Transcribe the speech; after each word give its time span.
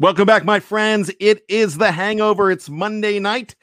Welcome 0.00 0.26
back, 0.26 0.44
my 0.44 0.60
friends. 0.60 1.10
It 1.18 1.42
is 1.48 1.76
the 1.76 1.90
hangover. 1.90 2.52
It's 2.52 2.70
Monday 2.70 3.18
night. 3.18 3.56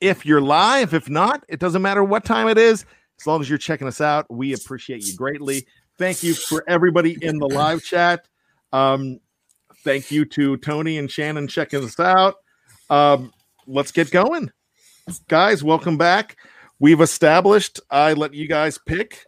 If 0.00 0.24
you're 0.24 0.40
live, 0.40 0.94
if 0.94 1.10
not, 1.10 1.44
it 1.46 1.60
doesn't 1.60 1.82
matter 1.82 2.02
what 2.02 2.24
time 2.24 2.48
it 2.48 2.56
is. 2.56 2.86
As 3.20 3.26
long 3.26 3.42
as 3.42 3.50
you're 3.50 3.58
checking 3.58 3.86
us 3.86 4.00
out, 4.00 4.24
we 4.30 4.54
appreciate 4.54 5.04
you 5.04 5.14
greatly. 5.14 5.66
Thank 5.98 6.22
you 6.22 6.32
for 6.32 6.64
everybody 6.66 7.18
in 7.20 7.36
the 7.36 7.48
live 7.48 7.84
chat. 7.84 8.26
Um, 8.72 9.20
thank 9.84 10.10
you 10.10 10.24
to 10.24 10.56
Tony 10.56 10.96
and 10.96 11.10
Shannon 11.10 11.46
checking 11.46 11.84
us 11.84 12.00
out. 12.00 12.36
Um, 12.88 13.30
let's 13.66 13.92
get 13.92 14.10
going. 14.10 14.50
Guys, 15.28 15.62
welcome 15.62 15.98
back. 15.98 16.38
We've 16.78 17.02
established 17.02 17.78
I 17.90 18.14
let 18.14 18.32
you 18.32 18.48
guys 18.48 18.78
pick 18.78 19.26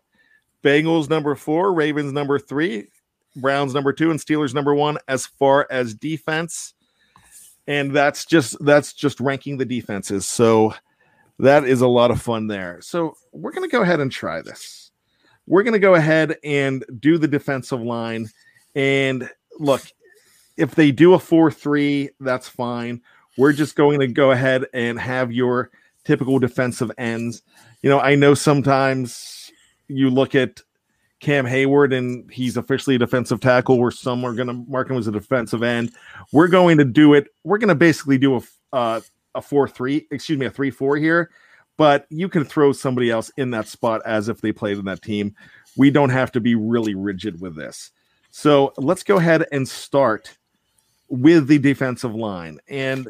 Bengals 0.64 1.11
number 1.11 1.34
four, 1.34 1.75
Ravens 1.75 2.14
number 2.14 2.38
three, 2.38 2.88
Browns 3.36 3.74
number 3.74 3.92
two, 3.92 4.10
and 4.10 4.20
Steelers 4.20 4.54
number 4.54 4.74
one 4.74 4.98
as 5.08 5.26
far 5.26 5.66
as 5.70 5.94
defense. 5.94 6.74
And 7.66 7.95
that's 7.95 8.24
just 8.24 8.62
that's 8.64 8.92
just 8.92 9.20
ranking 9.20 9.56
the 9.56 9.64
defenses. 9.64 10.27
So 10.27 10.74
that 11.38 11.64
is 11.64 11.80
a 11.80 11.88
lot 11.88 12.10
of 12.10 12.20
fun 12.20 12.46
there. 12.46 12.80
So 12.80 13.14
we're 13.32 13.52
gonna 13.52 13.69
go 13.69 13.82
ahead 13.82 14.00
and 14.00 14.10
try 14.10 14.42
this. 14.42 14.91
We're 15.46 15.62
gonna 15.62 15.78
go 15.78 15.95
ahead 15.95 16.36
and 16.42 16.84
do 16.98 17.19
the 17.19 17.28
defensive 17.28 17.80
line. 17.80 18.28
And 18.74 19.28
look, 19.58 19.83
if 20.56 20.74
they 20.74 20.91
do 20.91 21.14
a 21.14 21.19
4-3, 21.19 22.10
that's 22.20 22.48
fine. 22.48 23.00
We're 23.36 23.52
just 23.52 23.77
going 23.77 24.00
to 24.00 24.06
go 24.06 24.33
ahead 24.33 24.66
and 24.74 24.98
have 24.98 25.33
your 25.33 25.70
typical 26.05 26.38
defensive 26.38 26.91
ends. 26.98 27.42
You 27.83 27.88
know, 27.88 28.00
I 28.00 28.14
know 28.14 28.34
sometimes 28.34 29.50
you 29.88 30.10
look 30.10 30.34
at 30.34 30.60
Cam 31.20 31.47
Hayward 31.47 31.92
and 31.92 32.30
he's 32.30 32.56
officially 32.56 32.97
a 32.97 32.98
defensive 32.98 33.41
tackle, 33.41 33.78
where 33.78 33.91
some 33.91 34.24
are 34.24 34.33
going 34.33 34.48
to 34.48 34.65
mark 34.69 34.91
him 34.91 34.97
as 34.97 35.06
a 35.06 35.12
defensive 35.12 35.62
end. 35.62 35.92
We're 36.33 36.48
going 36.48 36.78
to 36.78 36.84
do 36.84 37.15
it. 37.15 37.28
We're 37.45 37.59
going 37.59 37.69
to 37.69 37.74
basically 37.74 38.19
do 38.19 38.37
a 38.37 38.41
uh, 38.73 39.01
a 39.34 39.42
four 39.42 39.69
three, 39.69 40.06
excuse 40.11 40.39
me, 40.39 40.47
a 40.47 40.50
three 40.50 40.70
four 40.70 40.97
here. 40.97 41.31
But 41.77 42.06
you 42.11 42.28
can 42.28 42.44
throw 42.44 42.72
somebody 42.72 43.11
else 43.11 43.31
in 43.36 43.50
that 43.53 43.69
spot 43.69 44.03
as 44.05 44.28
if 44.28 44.41
they 44.41 44.53
played 44.53 44.78
in 44.78 44.84
that 44.86 45.03
team. 45.03 45.34
We 45.77 45.91
don't 45.91 46.11
have 46.11 46.33
to 46.33 46.41
be 46.41 46.55
really 46.55 46.94
rigid 46.94 47.41
with 47.41 47.55
this. 47.55 47.91
So 48.31 48.72
let's 48.77 49.03
go 49.03 49.16
ahead 49.16 49.47
and 49.53 49.69
start 49.69 50.37
with 51.09 51.47
the 51.47 51.59
defensive 51.59 52.14
line. 52.14 52.59
And 52.69 53.09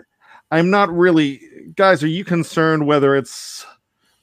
I'm 0.50 0.70
not 0.70 0.92
really, 0.92 1.40
guys. 1.76 2.02
Are 2.02 2.08
you 2.08 2.24
concerned 2.24 2.86
whether 2.86 3.16
it's 3.16 3.64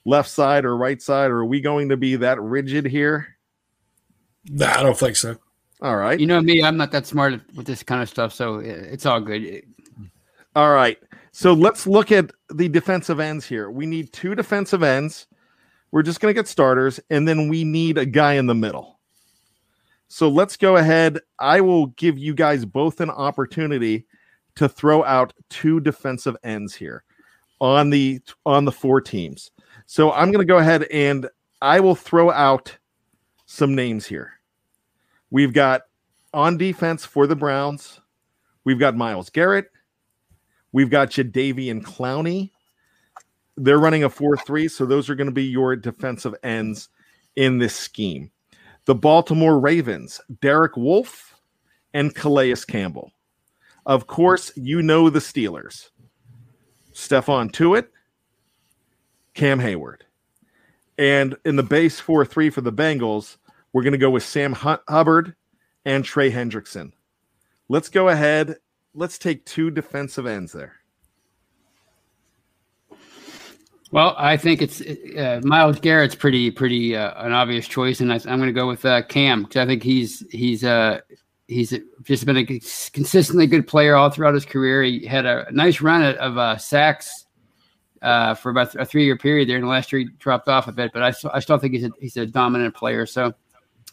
left 0.04 0.30
side 0.30 0.64
or 0.64 0.76
right 0.76 1.00
side, 1.02 1.30
or 1.30 1.38
are 1.38 1.46
we 1.46 1.60
going 1.60 1.88
to 1.90 1.96
be 1.96 2.16
that 2.16 2.40
rigid 2.40 2.86
here? 2.86 3.37
Nah, 4.50 4.78
I 4.78 4.82
don't 4.82 4.98
think 4.98 5.16
so. 5.16 5.36
All 5.80 5.96
right. 5.96 6.18
You 6.18 6.26
know 6.26 6.40
me, 6.40 6.62
I'm 6.62 6.76
not 6.76 6.90
that 6.92 7.06
smart 7.06 7.40
with 7.54 7.66
this 7.66 7.82
kind 7.82 8.02
of 8.02 8.08
stuff, 8.08 8.32
so 8.32 8.58
it's 8.58 9.06
all 9.06 9.20
good. 9.20 9.64
All 10.56 10.72
right. 10.72 10.98
So 11.30 11.52
let's 11.52 11.86
look 11.86 12.10
at 12.10 12.32
the 12.50 12.68
defensive 12.68 13.20
ends 13.20 13.46
here. 13.46 13.70
We 13.70 13.86
need 13.86 14.12
two 14.12 14.34
defensive 14.34 14.82
ends. 14.82 15.26
We're 15.92 16.02
just 16.02 16.20
going 16.20 16.34
to 16.34 16.38
get 16.38 16.48
starters, 16.48 16.98
and 17.10 17.28
then 17.28 17.48
we 17.48 17.64
need 17.64 17.96
a 17.96 18.06
guy 18.06 18.34
in 18.34 18.46
the 18.46 18.54
middle. 18.54 18.98
So 20.08 20.28
let's 20.28 20.56
go 20.56 20.76
ahead. 20.76 21.20
I 21.38 21.60
will 21.60 21.88
give 21.88 22.18
you 22.18 22.34
guys 22.34 22.64
both 22.64 23.00
an 23.00 23.10
opportunity 23.10 24.06
to 24.56 24.68
throw 24.68 25.04
out 25.04 25.32
two 25.50 25.80
defensive 25.80 26.36
ends 26.42 26.74
here 26.74 27.04
on 27.60 27.90
the 27.90 28.20
on 28.44 28.64
the 28.64 28.72
four 28.72 29.00
teams. 29.00 29.50
So 29.86 30.12
I'm 30.12 30.32
going 30.32 30.44
to 30.44 30.50
go 30.50 30.58
ahead 30.58 30.84
and 30.84 31.28
I 31.62 31.80
will 31.80 31.94
throw 31.94 32.30
out 32.30 32.76
some 33.46 33.74
names 33.74 34.06
here. 34.06 34.37
We've 35.30 35.52
got 35.52 35.82
on 36.32 36.56
defense 36.56 37.04
for 37.04 37.26
the 37.26 37.36
Browns, 37.36 38.00
we've 38.64 38.78
got 38.78 38.96
Myles 38.96 39.30
Garrett, 39.30 39.70
we've 40.72 40.90
got 40.90 41.10
Jadeveon 41.10 41.82
Clowney. 41.82 42.50
They're 43.56 43.78
running 43.78 44.04
a 44.04 44.10
4 44.10 44.36
3, 44.36 44.68
so 44.68 44.86
those 44.86 45.10
are 45.10 45.14
going 45.14 45.26
to 45.26 45.32
be 45.32 45.44
your 45.44 45.74
defensive 45.74 46.34
ends 46.42 46.88
in 47.36 47.58
this 47.58 47.74
scheme. 47.74 48.30
The 48.84 48.94
Baltimore 48.94 49.58
Ravens, 49.58 50.20
Derek 50.40 50.76
Wolfe 50.76 51.34
and 51.92 52.14
Calais 52.14 52.54
Campbell. 52.66 53.12
Of 53.84 54.06
course, 54.06 54.52
you 54.56 54.82
know 54.82 55.10
the 55.10 55.18
Steelers. 55.18 55.90
Stephon 56.92 57.50
Tuitt, 57.50 57.88
Cam 59.34 59.60
Hayward. 59.60 60.04
And 60.98 61.36
in 61.44 61.56
the 61.56 61.62
base 61.62 62.00
4 62.00 62.24
3 62.24 62.50
for 62.50 62.60
the 62.60 62.72
Bengals, 62.72 63.36
we're 63.72 63.82
going 63.82 63.92
to 63.92 63.98
go 63.98 64.10
with 64.10 64.22
Sam 64.22 64.52
Hubbard 64.52 65.34
and 65.84 66.04
Trey 66.04 66.30
Hendrickson. 66.30 66.92
Let's 67.68 67.88
go 67.88 68.08
ahead. 68.08 68.56
Let's 68.94 69.18
take 69.18 69.44
two 69.44 69.70
defensive 69.70 70.26
ends 70.26 70.52
there. 70.52 70.74
Well, 73.90 74.14
I 74.18 74.36
think 74.36 74.60
it's 74.60 74.82
uh, 74.82 75.40
Myles 75.44 75.80
Garrett's 75.80 76.14
pretty 76.14 76.50
pretty 76.50 76.94
uh, 76.94 77.24
an 77.24 77.32
obvious 77.32 77.66
choice, 77.66 78.00
and 78.00 78.12
I, 78.12 78.16
am 78.16 78.38
going 78.38 78.46
to 78.46 78.52
go 78.52 78.68
with 78.68 78.84
uh, 78.84 79.02
Cam 79.02 79.44
because 79.44 79.62
I 79.62 79.66
think 79.66 79.82
he's 79.82 80.24
he's 80.30 80.62
uh 80.62 81.00
he's 81.46 81.74
just 82.02 82.26
been 82.26 82.36
a 82.36 82.44
consistently 82.44 83.46
good 83.46 83.66
player 83.66 83.96
all 83.96 84.10
throughout 84.10 84.34
his 84.34 84.44
career. 84.44 84.82
He 84.82 85.06
had 85.06 85.24
a 85.24 85.46
nice 85.50 85.80
run 85.80 86.02
of 86.02 86.36
uh, 86.36 86.58
sacks 86.58 87.24
uh, 88.02 88.34
for 88.34 88.50
about 88.50 88.74
a 88.74 88.84
three 88.84 89.04
year 89.04 89.16
period 89.16 89.48
there, 89.48 89.56
and 89.56 89.66
last 89.66 89.90
year 89.90 90.00
he 90.00 90.08
dropped 90.18 90.48
off 90.48 90.68
a 90.68 90.72
bit, 90.72 90.92
but 90.92 91.02
I, 91.02 91.14
I 91.32 91.40
still 91.40 91.58
think 91.58 91.72
he's 91.72 91.84
a, 91.84 91.90
he's 91.98 92.16
a 92.18 92.26
dominant 92.26 92.74
player. 92.74 93.06
So 93.06 93.32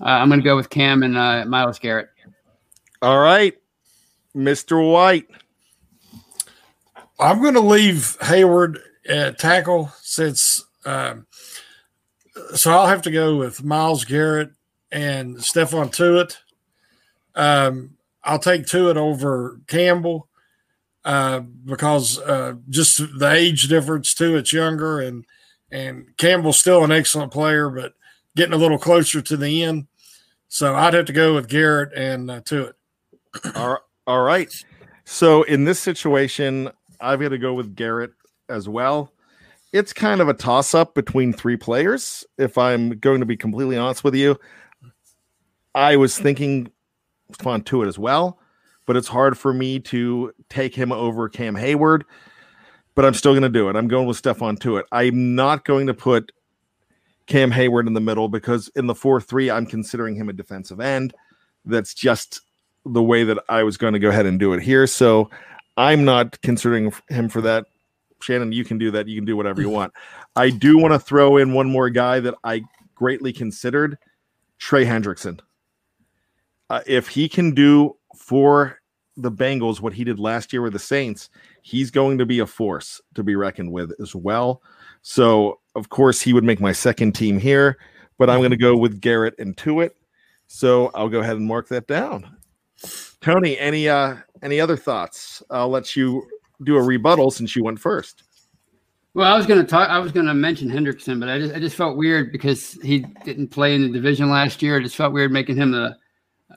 uh, 0.01 0.06
I'm 0.06 0.29
going 0.29 0.39
to 0.39 0.44
go 0.44 0.56
with 0.56 0.69
Cam 0.69 1.03
and 1.03 1.17
uh, 1.17 1.45
Myles 1.45 1.79
Garrett. 1.79 2.09
All 3.01 3.19
right, 3.19 3.56
Mr. 4.35 4.91
White. 4.91 5.28
I'm 7.19 7.41
going 7.41 7.53
to 7.53 7.61
leave 7.61 8.17
Hayward 8.22 8.79
at 9.07 9.39
tackle 9.39 9.91
since. 10.01 10.63
Um, 10.85 11.28
so 12.53 12.72
I'll 12.72 12.88
have 12.88 13.03
to 13.03 13.11
go 13.11 13.38
with 13.38 13.63
Myles 13.63 14.05
Garrett 14.05 14.51
and 14.91 15.38
Stephon 15.38 15.91
Tuitt. 15.91 16.38
Um, 17.35 17.97
I'll 18.23 18.39
take 18.39 18.66
Tuitt 18.66 18.97
over 18.97 19.59
Campbell 19.67 20.28
uh, 21.05 21.39
because 21.39 22.19
uh, 22.19 22.55
just 22.69 22.97
the 23.19 23.31
age 23.31 23.67
difference 23.67 24.13
too. 24.13 24.35
It's 24.35 24.51
younger 24.51 25.00
and 25.00 25.25
and 25.72 26.16
Campbell's 26.17 26.59
still 26.59 26.84
an 26.84 26.91
excellent 26.91 27.31
player, 27.31 27.69
but 27.69 27.94
getting 28.35 28.53
a 28.53 28.57
little 28.57 28.78
closer 28.78 29.22
to 29.22 29.38
the 29.38 29.63
end. 29.63 29.88
So 30.47 30.75
I'd 30.75 30.94
have 30.94 31.06
to 31.06 31.13
go 31.13 31.34
with 31.35 31.47
Garrett 31.47 31.94
and 31.94 32.29
uh, 32.29 32.41
Tuitt. 32.41 32.73
all, 33.56 33.79
all 34.07 34.22
right. 34.22 34.53
So 35.06 35.44
in 35.44 35.66
this 35.66 35.79
situation, 35.79 36.69
I've 37.00 37.19
got 37.19 37.29
to 37.29 37.38
go 37.38 37.53
with 37.53 37.75
Garrett 37.75 38.12
as 38.50 38.69
well. 38.69 39.12
It's 39.73 39.94
kind 39.94 40.22
of 40.22 40.29
a 40.29 40.34
toss 40.34 40.73
up 40.73 40.96
between 40.96 41.34
three 41.34 41.57
players. 41.57 42.23
If 42.38 42.57
I'm 42.57 42.97
going 43.00 43.19
to 43.19 43.25
be 43.25 43.35
completely 43.35 43.78
honest 43.78 44.03
with 44.03 44.16
you, 44.16 44.40
I 45.73 45.97
was 45.97 46.17
thinking 46.17 46.69
Fon 47.34 47.62
it 47.62 47.88
as 47.88 48.00
well, 48.00 48.40
but 48.85 48.96
it's 48.96 49.07
hard 49.07 49.38
for 49.38 49.53
me 49.53 49.79
to 49.79 50.31
take 50.50 50.73
him 50.73 50.91
over 50.91 51.28
Cam 51.28 51.56
Hayward. 51.56 52.06
But 52.94 53.03
I'm 53.03 53.13
still 53.13 53.34
going 53.34 53.44
to 53.44 53.50
do 53.50 53.67
it. 53.67 53.75
I'm 53.75 53.90
going 53.90 54.07
with 54.07 54.22
Stephon 54.22 54.57
Tuitt. 54.57 54.84
I'm 54.91 55.35
not 55.35 55.66
going 55.66 55.88
to 55.88 55.94
put 55.94 56.31
Cam 57.28 57.52
Hayward 57.52 57.88
in 57.88 57.94
the 57.94 58.02
middle 58.02 58.30
because 58.30 58.69
in 58.75 58.88
the 58.88 58.96
4 58.96 59.22
3, 59.22 59.50
I'm 59.50 59.66
considering 59.66 60.16
him 60.16 60.30
a 60.30 60.34
defensive 60.34 60.80
end. 60.80 61.13
That's 61.66 61.94
just 61.94 62.41
the 62.86 63.03
way 63.03 63.24
that 63.24 63.40
I 63.50 63.63
was 63.63 63.78
going 63.78 63.94
to 63.94 64.00
go 64.00 64.09
ahead 64.09 64.25
and 64.25 64.40
do 64.40 64.53
it 64.53 64.62
here. 64.62 64.86
So 64.86 65.30
I'm 65.78 66.06
not 66.06 66.40
considering 66.41 66.94
him 67.09 67.30
for 67.30 67.41
that. 67.41 67.66
Shannon, 68.22 68.52
you 68.52 68.64
can 68.64 68.78
do 68.78 68.91
that. 68.91 69.08
You 69.08 69.18
can 69.18 69.25
do 69.25 69.35
whatever 69.35 69.62
you 69.62 69.69
want. 69.72 69.94
I 70.35 70.50
do 70.50 70.78
want 70.78 70.94
to 70.94 71.00
throw 71.00 71.38
in 71.38 71.53
one 71.53 71.69
more 71.69 71.90
guy 71.90 72.19
that 72.19 72.35
I 72.44 72.64
greatly 72.94 73.34
considered 73.34 73.97
Trey 74.58 74.85
Hendrickson. 74.85 75.40
Uh, 76.69 76.81
if 76.88 77.08
he 77.08 77.30
can 77.30 77.53
do 77.53 77.96
for 78.16 78.80
the 79.18 79.31
Bengals 79.31 79.80
what 79.80 79.94
he 79.94 80.03
did 80.03 80.19
last 80.19 80.52
year 80.52 80.62
with 80.62 80.74
the 80.74 80.80
Saints, 80.80 81.29
he's 81.61 81.91
going 81.91 82.17
to 82.17 82.26
be 82.26 82.40
a 82.40 82.46
force 82.46 83.02
to 83.14 83.23
be 83.23 83.35
reckoned 83.35 83.72
with 83.72 83.91
as 84.02 84.16
well. 84.16 84.61
So, 85.02 85.59
of 85.75 85.89
course, 85.89 86.22
he 86.22 86.33
would 86.33 86.43
make 86.43 86.59
my 86.59 86.72
second 86.72 87.13
team 87.13 87.37
here, 87.37 87.77
but 88.17 88.29
I'm 88.29 88.39
going 88.39 88.51
to 88.51 88.57
go 88.57 88.77
with 88.77 89.01
Garrett 89.01 89.35
and 89.39 89.55
Tuitt. 89.55 89.91
So 90.47 90.91
I'll 90.93 91.09
go 91.09 91.19
ahead 91.19 91.37
and 91.37 91.45
mark 91.45 91.67
that 91.69 91.87
down. 91.87 92.37
Tony, 93.22 93.57
any 93.57 93.89
uh 93.89 94.17
any 94.43 94.59
other 94.59 94.77
thoughts? 94.77 95.41
I'll 95.49 95.69
let 95.69 95.95
you 95.95 96.27
do 96.63 96.77
a 96.77 96.81
rebuttal 96.81 97.31
since 97.31 97.55
you 97.55 97.63
went 97.63 97.79
first. 97.79 98.23
Well, 99.16 99.31
I 99.31 99.37
was 99.37 99.45
going 99.45 99.61
to 99.61 99.66
talk. 99.66 99.89
I 99.89 99.97
was 99.99 100.11
going 100.11 100.25
to 100.25 100.33
mention 100.33 100.69
Hendrickson, 100.69 101.19
but 101.19 101.29
I 101.29 101.39
just 101.39 101.55
I 101.55 101.59
just 101.59 101.75
felt 101.75 101.97
weird 101.97 102.31
because 102.31 102.73
he 102.83 102.99
didn't 103.23 103.47
play 103.47 103.73
in 103.73 103.81
the 103.81 103.89
division 103.89 104.29
last 104.29 104.61
year. 104.61 104.77
I 104.77 104.83
just 104.83 104.95
felt 104.95 105.13
weird 105.13 105.31
making 105.31 105.55
him 105.55 105.72
the 105.72 105.95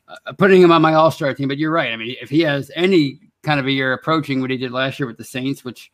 uh, 0.08 0.32
putting 0.36 0.60
him 0.60 0.72
on 0.72 0.82
my 0.82 0.94
All 0.94 1.10
Star 1.10 1.32
team. 1.34 1.48
But 1.48 1.58
you're 1.58 1.70
right. 1.70 1.92
I 1.92 1.96
mean, 1.96 2.16
if 2.20 2.28
he 2.28 2.40
has 2.40 2.70
any 2.74 3.20
kind 3.44 3.60
of 3.60 3.66
a 3.66 3.70
year 3.70 3.92
approaching 3.92 4.40
what 4.40 4.50
he 4.50 4.56
did 4.56 4.72
last 4.72 4.98
year 4.98 5.06
with 5.06 5.16
the 5.16 5.24
Saints, 5.24 5.64
which 5.64 5.92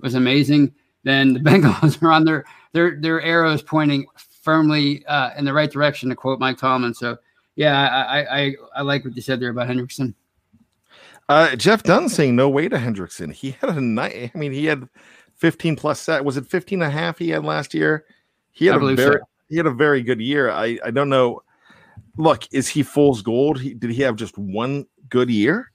was 0.00 0.14
amazing, 0.14 0.74
then 1.04 1.34
the 1.34 1.40
Bengals 1.48 2.02
are 2.02 2.12
on 2.12 2.24
their 2.24 2.44
their 2.76 2.94
their 3.00 3.22
arrows 3.22 3.62
pointing 3.62 4.06
firmly 4.42 5.04
uh, 5.06 5.30
in 5.38 5.46
the 5.46 5.52
right 5.52 5.70
direction. 5.70 6.10
To 6.10 6.14
quote 6.14 6.38
Mike 6.38 6.58
Tomlin. 6.58 6.92
So 6.92 7.16
yeah, 7.56 7.88
I, 7.88 8.42
I 8.42 8.54
I 8.76 8.82
like 8.82 9.04
what 9.04 9.16
you 9.16 9.22
said 9.22 9.40
there 9.40 9.50
about 9.50 9.68
Hendrickson. 9.68 10.14
Uh, 11.28 11.56
Jeff 11.56 11.82
Dunn 11.82 12.08
saying 12.08 12.36
no 12.36 12.48
way 12.48 12.68
to 12.68 12.76
Hendrickson. 12.76 13.32
He 13.32 13.52
had 13.60 13.70
a 13.70 13.80
night. 13.80 14.30
I 14.32 14.38
mean, 14.38 14.52
he 14.52 14.66
had 14.66 14.88
15 15.38 15.74
plus 15.74 15.98
set. 15.98 16.24
Was 16.24 16.36
it 16.36 16.46
15 16.46 16.82
and 16.82 16.88
a 16.88 16.90
half 16.92 17.18
he 17.18 17.30
had 17.30 17.44
last 17.44 17.74
year? 17.74 18.04
He 18.52 18.66
had 18.66 18.80
I 18.80 18.92
a 18.92 18.94
very 18.94 19.18
so. 19.20 19.28
he 19.48 19.56
had 19.56 19.66
a 19.66 19.72
very 19.72 20.02
good 20.02 20.20
year. 20.20 20.50
I 20.50 20.78
I 20.84 20.90
don't 20.90 21.08
know. 21.08 21.42
Look, 22.18 22.44
is 22.52 22.68
he 22.68 22.82
fool's 22.82 23.22
gold? 23.22 23.60
He, 23.60 23.74
did 23.74 23.90
he 23.90 24.02
have 24.02 24.16
just 24.16 24.36
one 24.36 24.86
good 25.08 25.30
year? 25.30 25.72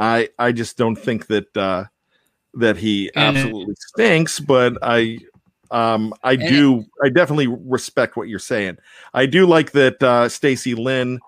I 0.00 0.30
I 0.38 0.52
just 0.52 0.78
don't 0.78 0.96
think 0.96 1.26
that 1.26 1.54
uh 1.56 1.84
that 2.54 2.78
he 2.78 3.10
absolutely 3.14 3.74
stinks, 3.78 4.40
but 4.40 4.78
I 4.82 5.18
um 5.70 6.14
I 6.22 6.32
And- 6.32 6.48
do 6.48 6.84
I 7.04 7.08
definitely 7.10 7.46
respect 7.46 8.16
what 8.16 8.28
you're 8.28 8.38
saying. 8.38 8.78
I 9.14 9.26
do 9.26 9.46
like 9.46 9.72
that 9.72 10.02
uh 10.02 10.28
Stacy 10.28 10.74
Lynn 10.74 11.20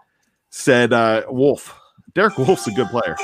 said 0.50 0.92
uh 0.92 1.22
Wolfe. 1.28 1.74
Derek 2.14 2.36
Wolfe's 2.38 2.66
a 2.66 2.72
good 2.72 2.88
player. 2.88 3.16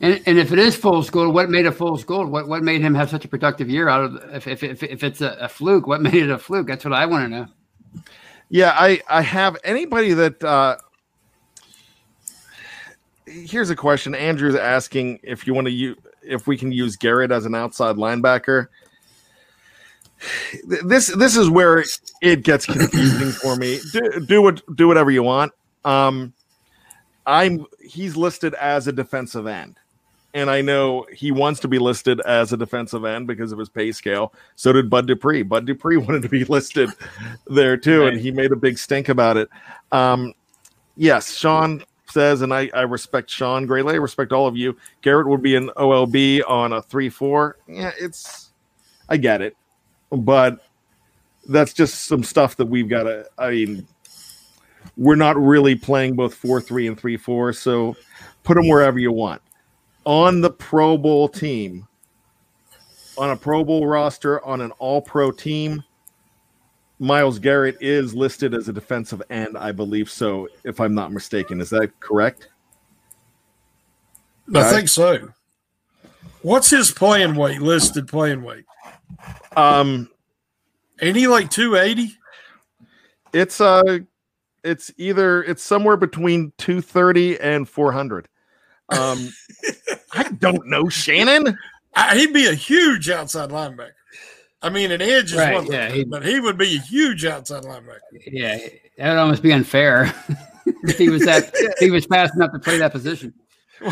And, 0.00 0.20
and 0.26 0.38
if 0.38 0.52
it 0.52 0.60
is 0.60 0.76
fool's 0.76 1.10
gold, 1.10 1.34
what 1.34 1.50
made 1.50 1.66
it 1.66 1.72
fool's 1.72 2.04
gold? 2.04 2.30
What 2.30 2.46
what 2.48 2.62
made 2.62 2.80
him 2.80 2.94
have 2.94 3.10
such 3.10 3.24
a 3.24 3.28
productive 3.28 3.68
year 3.68 3.88
out 3.88 4.04
of 4.04 4.34
if 4.34 4.46
if 4.46 4.62
if, 4.62 4.82
if 4.84 5.02
it's 5.02 5.20
a, 5.20 5.36
a 5.40 5.48
fluke? 5.48 5.86
What 5.86 6.00
made 6.08 6.14
it 6.14 6.30
a 6.30 6.38
fluke? 6.38 6.68
That's 6.68 6.84
what 6.84 6.94
I 6.94 7.06
want 7.06 7.24
to 7.24 7.28
know. 7.28 7.46
Yeah, 8.48 8.74
I 8.78 9.00
I 9.08 9.22
have 9.22 9.56
anybody 9.64 10.14
that 10.14 10.42
uh 10.44 10.76
here's 13.26 13.70
a 13.70 13.76
question. 13.76 14.14
Andrew's 14.14 14.54
asking 14.54 15.20
if 15.22 15.46
you 15.46 15.54
want 15.54 15.66
to 15.66 15.72
use 15.72 15.96
if 16.28 16.46
we 16.46 16.56
can 16.56 16.70
use 16.70 16.96
Garrett 16.96 17.30
as 17.30 17.46
an 17.46 17.54
outside 17.54 17.96
linebacker. 17.96 18.68
This 20.84 21.06
this 21.14 21.36
is 21.36 21.48
where 21.48 21.84
it 22.22 22.42
gets 22.42 22.66
confusing 22.66 23.30
for 23.30 23.56
me. 23.56 23.78
Do, 23.92 24.26
do 24.26 24.42
what 24.42 24.76
do 24.76 24.88
whatever 24.88 25.10
you 25.10 25.22
want. 25.22 25.52
Um 25.84 26.32
I'm 27.26 27.66
he's 27.80 28.16
listed 28.16 28.54
as 28.54 28.88
a 28.88 28.92
defensive 28.92 29.46
end. 29.46 29.76
And 30.34 30.50
I 30.50 30.60
know 30.60 31.06
he 31.12 31.30
wants 31.30 31.60
to 31.60 31.68
be 31.68 31.78
listed 31.78 32.20
as 32.20 32.52
a 32.52 32.56
defensive 32.56 33.04
end 33.04 33.26
because 33.26 33.52
of 33.52 33.58
his 33.58 33.68
pay 33.68 33.92
scale. 33.92 34.34
So 34.56 34.72
did 34.72 34.90
Bud 34.90 35.06
Dupree. 35.06 35.42
Bud 35.42 35.66
Dupree 35.66 35.96
wanted 35.98 36.22
to 36.22 36.28
be 36.28 36.44
listed 36.44 36.90
there 37.46 37.76
too, 37.76 38.06
and 38.06 38.20
he 38.20 38.30
made 38.30 38.52
a 38.52 38.56
big 38.56 38.78
stink 38.78 39.08
about 39.08 39.36
it. 39.36 39.48
Um, 39.90 40.34
yes, 40.96 41.34
Sean 41.34 41.82
says, 42.10 42.42
and 42.42 42.52
I, 42.52 42.70
I 42.74 42.82
respect 42.82 43.30
Sean 43.30 43.66
Grayley, 43.66 43.92
I 43.92 43.96
respect 43.96 44.32
all 44.32 44.46
of 44.46 44.56
you. 44.56 44.76
Garrett 45.02 45.28
would 45.28 45.42
be 45.42 45.56
an 45.56 45.70
OLB 45.76 46.42
on 46.48 46.72
a 46.72 46.82
three-four. 46.82 47.56
Yeah, 47.66 47.92
it's 47.98 48.50
I 49.08 49.16
get 49.16 49.40
it, 49.42 49.56
but 50.10 50.60
that's 51.48 51.72
just 51.72 52.04
some 52.04 52.22
stuff 52.22 52.56
that 52.56 52.66
we've 52.66 52.88
got 52.88 53.04
to. 53.04 53.26
I 53.38 53.50
mean, 53.50 53.86
we're 54.96 55.16
not 55.16 55.36
really 55.36 55.74
playing 55.74 56.16
both 56.16 56.34
four-three 56.34 56.86
and 56.86 56.98
three-four, 56.98 57.52
so 57.52 57.96
put 58.44 58.54
them 58.54 58.68
wherever 58.68 58.98
you 58.98 59.12
want. 59.12 59.42
On 60.04 60.40
the 60.40 60.50
Pro 60.50 60.96
Bowl 60.96 61.28
team, 61.28 61.86
on 63.16 63.30
a 63.30 63.36
Pro 63.36 63.64
Bowl 63.64 63.86
roster, 63.86 64.44
on 64.44 64.60
an 64.60 64.70
All 64.78 65.02
Pro 65.02 65.30
team, 65.30 65.82
Myles 66.98 67.38
Garrett 67.38 67.76
is 67.80 68.14
listed 68.14 68.54
as 68.54 68.68
a 68.68 68.72
defensive 68.72 69.22
end, 69.30 69.56
I 69.56 69.72
believe 69.72 70.10
so, 70.10 70.48
if 70.64 70.80
I'm 70.80 70.94
not 70.94 71.12
mistaken. 71.12 71.60
Is 71.60 71.70
that 71.70 71.98
correct? 72.00 72.48
I 74.54 74.70
think 74.70 74.88
so. 74.88 75.28
What's 76.42 76.70
his 76.70 76.90
playing 76.90 77.34
weight? 77.34 77.60
Listed 77.60 78.08
playing 78.08 78.42
weight? 78.42 78.64
Um, 79.56 80.08
Ain't 81.00 81.16
he 81.16 81.28
like 81.28 81.50
two 81.50 81.76
eighty? 81.76 82.18
it's 83.32 83.60
uh, 83.60 83.98
it's 84.64 84.92
either 84.96 85.42
it's 85.44 85.62
somewhere 85.62 85.96
between 85.96 86.52
230 86.58 87.40
and 87.40 87.68
400. 87.68 88.28
Um, 88.90 89.32
I 90.12 90.24
don't 90.38 90.66
know, 90.66 90.88
Shannon. 90.88 91.58
He'd 92.12 92.32
be 92.32 92.46
a 92.46 92.54
huge 92.54 93.10
outside 93.10 93.50
linebacker. 93.50 93.92
I 94.60 94.70
mean, 94.70 94.90
an 94.90 95.00
edge 95.00 95.32
is 95.32 95.38
Right, 95.38 95.54
one 95.54 95.66
yeah, 95.66 95.86
thing, 95.88 95.94
he- 95.96 96.04
but 96.04 96.24
he 96.26 96.40
would 96.40 96.58
be 96.58 96.76
a 96.76 96.80
huge 96.80 97.24
outside 97.24 97.62
linebacker. 97.62 97.98
Yeah, 98.26 98.58
that 98.98 99.08
would 99.10 99.18
almost 99.18 99.42
be 99.42 99.52
unfair. 99.52 100.12
if 100.84 100.98
he 100.98 101.08
was 101.10 101.24
that 101.24 101.50
if 101.54 101.78
he 101.78 101.90
was 101.90 102.04
fast 102.06 102.34
enough 102.34 102.52
to 102.52 102.58
play 102.58 102.78
that 102.78 102.92
position. 102.92 103.32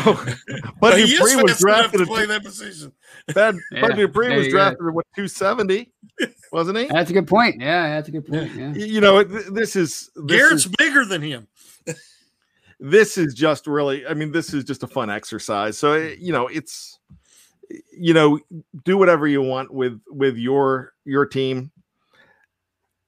But 0.81 0.99
he 0.99 1.15
Dupree 1.17 1.41
was 1.41 1.57
drafted 1.59 2.01
to 2.01 2.05
play 2.05 2.25
that 2.25 2.43
position. 2.43 2.91
Bud, 3.33 3.55
Yeah, 3.71 3.81
Bud 3.81 3.95
Dupree 3.95 4.35
was 4.35 4.49
drafted 4.49 4.85
at 4.85 4.93
what 4.93 5.05
270, 5.15 5.89
wasn't 6.51 6.77
he? 6.79 6.85
That's 6.87 7.09
a 7.09 7.13
good 7.13 7.27
point. 7.27 7.61
Yeah, 7.61 7.89
that's 7.95 8.09
a 8.09 8.11
good 8.11 8.27
point. 8.27 8.53
Yeah. 8.53 8.71
Y- 8.71 8.75
You 8.79 8.99
know, 9.01 9.23
this 9.23 9.77
is 9.77 10.09
this 10.17 10.25
Garrett's 10.37 10.65
is, 10.65 10.71
bigger 10.77 11.05
than 11.05 11.21
him. 11.21 11.47
this 12.81 13.17
is 13.17 13.33
just 13.33 13.65
really. 13.65 14.05
I 14.05 14.13
mean, 14.13 14.31
this 14.33 14.53
is 14.53 14.63
just 14.65 14.83
a 14.83 14.87
fun 14.87 15.09
exercise. 15.09 15.77
So 15.77 15.95
you 15.95 16.33
know, 16.33 16.47
it's 16.47 16.96
you 17.91 18.13
know, 18.13 18.39
do 18.85 18.97
whatever 18.97 19.27
you 19.27 19.41
want 19.41 19.73
with 19.73 20.01
with 20.09 20.37
your 20.37 20.93
your 21.05 21.25
team. 21.25 21.71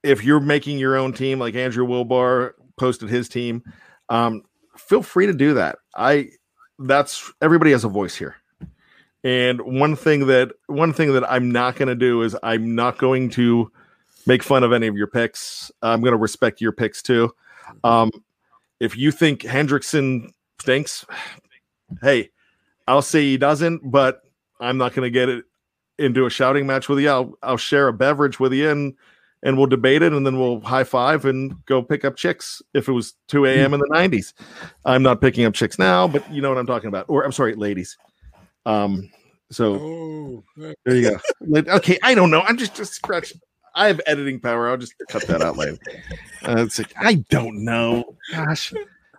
If 0.02 0.24
you're 0.24 0.40
making 0.40 0.78
your 0.78 0.96
own 0.96 1.12
team, 1.12 1.38
like 1.38 1.54
Andrew 1.54 1.86
Wilbar 1.86 2.52
posted 2.78 3.10
his 3.10 3.28
team, 3.28 3.62
um, 4.08 4.42
feel 4.76 5.02
free 5.02 5.26
to 5.26 5.34
do 5.34 5.54
that. 5.54 5.78
I 5.94 6.30
that's 6.78 7.30
everybody 7.42 7.72
has 7.72 7.84
a 7.84 7.88
voice 7.88 8.16
here. 8.16 8.36
And 9.22 9.60
one 9.60 9.96
thing 9.96 10.26
that 10.26 10.52
one 10.66 10.92
thing 10.92 11.12
that 11.12 11.30
I'm 11.30 11.50
not 11.50 11.76
going 11.76 11.88
to 11.88 11.94
do 11.94 12.22
is 12.22 12.36
I'm 12.42 12.74
not 12.74 12.98
going 12.98 13.28
to 13.30 13.70
make 14.26 14.42
fun 14.42 14.64
of 14.64 14.72
any 14.72 14.86
of 14.86 14.96
your 14.96 15.06
picks. 15.06 15.70
I'm 15.82 16.00
going 16.00 16.12
to 16.12 16.18
respect 16.18 16.60
your 16.60 16.72
picks 16.72 17.02
too. 17.02 17.30
Um, 17.84 18.10
if 18.80 18.96
you 18.96 19.12
think 19.12 19.42
Hendrickson 19.42 20.30
stinks, 20.58 21.04
hey, 22.02 22.30
I'll 22.88 23.02
say 23.02 23.22
he 23.22 23.36
doesn't, 23.36 23.90
but 23.90 24.22
I'm 24.60 24.78
not 24.78 24.94
going 24.94 25.06
to 25.06 25.10
get 25.10 25.28
it 25.28 25.44
into 25.98 26.26
a 26.26 26.30
shouting 26.30 26.66
match 26.66 26.88
with 26.88 26.98
you. 27.00 27.08
I'll 27.08 27.34
I'll 27.42 27.56
share 27.56 27.88
a 27.88 27.92
beverage 27.92 28.40
with 28.40 28.52
you 28.52 28.70
and 28.70 28.94
and 29.42 29.56
we'll 29.56 29.66
debate 29.66 30.02
it 30.02 30.12
and 30.12 30.26
then 30.26 30.38
we'll 30.38 30.60
high 30.60 30.84
five 30.84 31.24
and 31.24 31.54
go 31.66 31.82
pick 31.82 32.04
up 32.04 32.16
chicks 32.16 32.60
if 32.74 32.88
it 32.88 32.92
was 32.92 33.14
2 33.28 33.46
a.m. 33.46 33.72
in 33.72 33.80
the 33.80 33.86
90s. 33.86 34.34
I'm 34.84 35.02
not 35.02 35.20
picking 35.20 35.44
up 35.46 35.54
chicks 35.54 35.78
now, 35.78 36.06
but 36.06 36.30
you 36.30 36.42
know 36.42 36.50
what 36.50 36.58
I'm 36.58 36.66
talking 36.66 36.88
about. 36.88 37.06
Or 37.08 37.24
I'm 37.24 37.32
sorry, 37.32 37.54
ladies. 37.54 37.96
Um, 38.66 39.10
so 39.50 39.74
Oh, 39.80 40.44
there 40.84 40.94
you 40.94 41.10
go. 41.10 41.64
Okay, 41.76 41.98
I 42.02 42.14
don't 42.14 42.30
know. 42.30 42.42
I'm 42.42 42.56
just 42.56 42.74
just 42.74 42.92
scratch. 42.92 43.32
I 43.74 43.86
have 43.86 44.00
editing 44.06 44.40
power. 44.40 44.68
I'll 44.68 44.76
just 44.76 44.94
cut 45.08 45.26
that 45.26 45.42
out 45.42 45.56
later. 45.56 45.78
Uh, 46.42 46.64
it's 46.64 46.78
like 46.78 46.94
I 46.98 47.16
don't 47.28 47.62
know. 47.66 48.16
Gosh, 48.32 48.72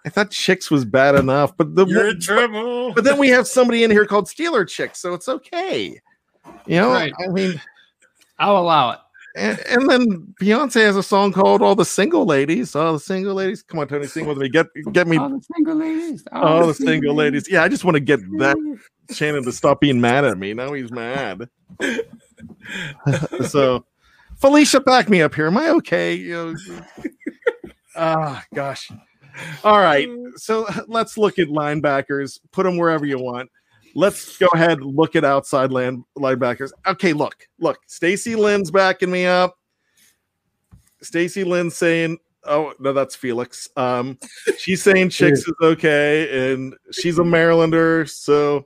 I 0.05 0.09
thought 0.09 0.31
chicks 0.31 0.71
was 0.71 0.83
bad 0.85 1.15
enough, 1.15 1.55
but 1.57 1.75
the 1.75 1.85
you're 1.85 2.09
in 2.09 2.19
trouble. 2.19 2.93
but 2.93 3.03
then 3.03 3.17
we 3.17 3.29
have 3.29 3.47
somebody 3.47 3.83
in 3.83 3.91
here 3.91 4.05
called 4.05 4.27
Steeler 4.27 4.67
Chicks, 4.67 4.99
so 4.99 5.13
it's 5.13 5.29
okay. 5.29 5.99
You 6.65 6.75
know, 6.81 6.89
Right. 6.91 7.13
I 7.23 7.27
mean, 7.31 7.61
I'll 8.39 8.57
allow 8.57 8.91
it. 8.91 8.99
and, 9.35 9.59
and 9.69 9.87
then 9.89 10.33
Beyonce 10.41 10.81
has 10.81 10.95
a 10.97 11.03
song 11.03 11.31
called 11.31 11.61
"All 11.61 11.75
the 11.75 11.85
Single 11.85 12.25
Ladies." 12.25 12.75
All 12.75 12.93
the 12.93 12.99
single 12.99 13.35
ladies, 13.35 13.61
come 13.61 13.79
on, 13.79 13.87
Tony, 13.87 14.07
sing 14.07 14.25
with 14.25 14.37
me. 14.39 14.49
Get 14.49 14.65
get 14.91 15.07
me 15.07 15.17
All 15.17 15.29
the 15.29 15.41
single 15.55 15.75
ladies. 15.75 16.23
all 16.31 16.65
the 16.67 16.73
single 16.73 17.13
ladies. 17.15 17.47
Yeah, 17.49 17.63
I 17.63 17.67
just 17.69 17.83
want 17.85 17.95
to 17.95 18.01
get 18.01 18.19
that 18.39 18.57
Shannon 19.11 19.43
to 19.43 19.51
stop 19.51 19.79
being 19.81 20.01
mad 20.01 20.25
at 20.25 20.37
me. 20.37 20.53
Now 20.55 20.73
he's 20.73 20.91
mad. 20.91 21.47
so, 23.47 23.85
Felicia, 24.37 24.79
back 24.81 25.09
me 25.09 25.21
up 25.21 25.35
here. 25.35 25.47
Am 25.47 25.57
I 25.57 25.69
okay? 25.69 26.13
You 26.15 26.33
know, 26.33 26.81
ah, 27.95 28.43
gosh. 28.53 28.91
All 29.63 29.79
right. 29.79 30.09
So 30.35 30.67
let's 30.87 31.17
look 31.17 31.39
at 31.39 31.47
linebackers. 31.47 32.39
Put 32.51 32.63
them 32.63 32.77
wherever 32.77 33.05
you 33.05 33.19
want. 33.19 33.49
Let's 33.93 34.37
go 34.37 34.47
ahead 34.53 34.79
and 34.79 34.95
look 34.95 35.15
at 35.15 35.25
outside 35.25 35.71
land 35.71 36.03
linebackers. 36.17 36.71
Okay, 36.87 37.13
look, 37.13 37.47
look. 37.59 37.77
Stacy 37.87 38.35
Lynn's 38.35 38.71
backing 38.71 39.11
me 39.11 39.25
up. 39.25 39.57
Stacy 41.01 41.43
Lynn 41.43 41.69
saying, 41.69 42.17
"Oh 42.45 42.73
no, 42.79 42.93
that's 42.93 43.15
Felix." 43.15 43.67
Um, 43.75 44.17
she's 44.57 44.81
saying 44.81 45.09
Chicks 45.11 45.39
is 45.39 45.53
okay, 45.61 46.53
and 46.53 46.73
she's 46.91 47.19
a 47.19 47.23
Marylander, 47.23 48.09
so 48.09 48.65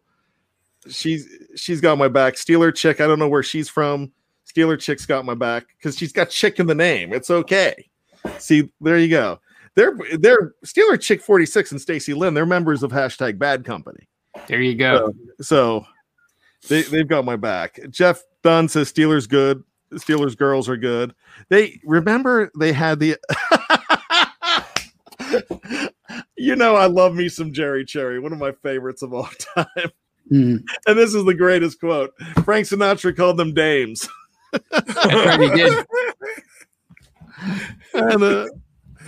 she's 0.87 1.27
she's 1.55 1.81
got 1.81 1.97
my 1.97 2.07
back. 2.07 2.35
Steeler 2.35 2.75
Chick, 2.75 3.01
I 3.01 3.07
don't 3.07 3.19
know 3.19 3.29
where 3.29 3.43
she's 3.43 3.69
from. 3.69 4.11
Steeler 4.47 4.79
Chick's 4.79 5.05
got 5.05 5.25
my 5.25 5.33
back 5.33 5.65
because 5.77 5.97
she's 5.97 6.13
got 6.13 6.29
Chick 6.29 6.59
in 6.59 6.67
the 6.67 6.75
name. 6.75 7.13
It's 7.13 7.31
okay. 7.31 7.89
See, 8.37 8.69
there 8.81 8.97
you 8.97 9.09
go. 9.09 9.39
They're 9.75 9.97
they're 10.19 10.53
Steeler 10.65 10.99
Chick 10.99 11.21
forty 11.21 11.45
six 11.45 11.71
and 11.71 11.81
Stacy 11.81 12.13
Lynn. 12.13 12.33
They're 12.33 12.45
members 12.45 12.81
of 12.83 12.91
hashtag 12.91 13.37
Bad 13.37 13.65
Company, 13.65 14.07
There 14.47 14.61
you 14.61 14.75
go. 14.75 15.13
so 15.41 15.85
they 16.69 16.83
they've 16.83 17.07
got 17.07 17.25
my 17.25 17.35
back. 17.35 17.79
Jeff 17.89 18.23
Dunn 18.43 18.67
says 18.69 18.91
Steelers 18.91 19.27
good. 19.29 19.63
Steelers 19.93 20.37
girls 20.37 20.67
are 20.67 20.77
good. 20.77 21.13
They 21.49 21.79
remember 21.83 22.51
they 22.57 22.71
had 22.73 22.99
the. 22.99 23.17
you 26.37 26.55
know, 26.55 26.75
I 26.75 26.85
love 26.87 27.15
me 27.15 27.29
some 27.29 27.53
Jerry 27.53 27.85
Cherry, 27.85 28.19
one 28.19 28.33
of 28.33 28.39
my 28.39 28.51
favorites 28.51 29.01
of 29.01 29.13
all 29.13 29.29
time. 29.55 29.91
Mm. 30.31 30.63
And 30.87 30.97
this 30.97 31.13
is 31.13 31.23
the 31.25 31.33
greatest 31.33 31.79
quote. 31.79 32.13
Frank 32.43 32.65
Sinatra 32.67 33.15
called 33.15 33.37
them 33.37 33.53
dames. 33.53 34.07
That's 34.71 34.95
right, 35.05 35.39
he 35.39 35.49
did. 35.49 35.85
And, 37.93 38.23
uh, 38.23 38.47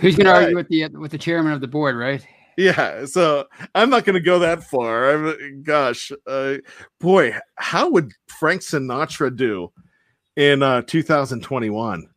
Who's 0.00 0.16
going 0.16 0.26
to 0.26 0.32
argue 0.32 0.56
with 0.56 0.68
the 0.68 0.88
with 0.88 1.10
the 1.10 1.18
chairman 1.18 1.52
of 1.52 1.60
the 1.60 1.68
board, 1.68 1.96
right? 1.96 2.24
Yeah, 2.56 3.04
so 3.04 3.46
I'm 3.74 3.88
not 3.88 4.04
going 4.04 4.14
to 4.14 4.20
go 4.20 4.40
that 4.40 4.64
far. 4.64 5.12
I'm, 5.12 5.62
gosh, 5.62 6.10
uh, 6.26 6.56
boy, 6.98 7.36
how 7.54 7.88
would 7.90 8.10
Frank 8.26 8.62
Sinatra 8.62 9.34
do 9.34 9.70
in 10.34 10.64
uh, 10.64 10.82
2021? 10.82 12.08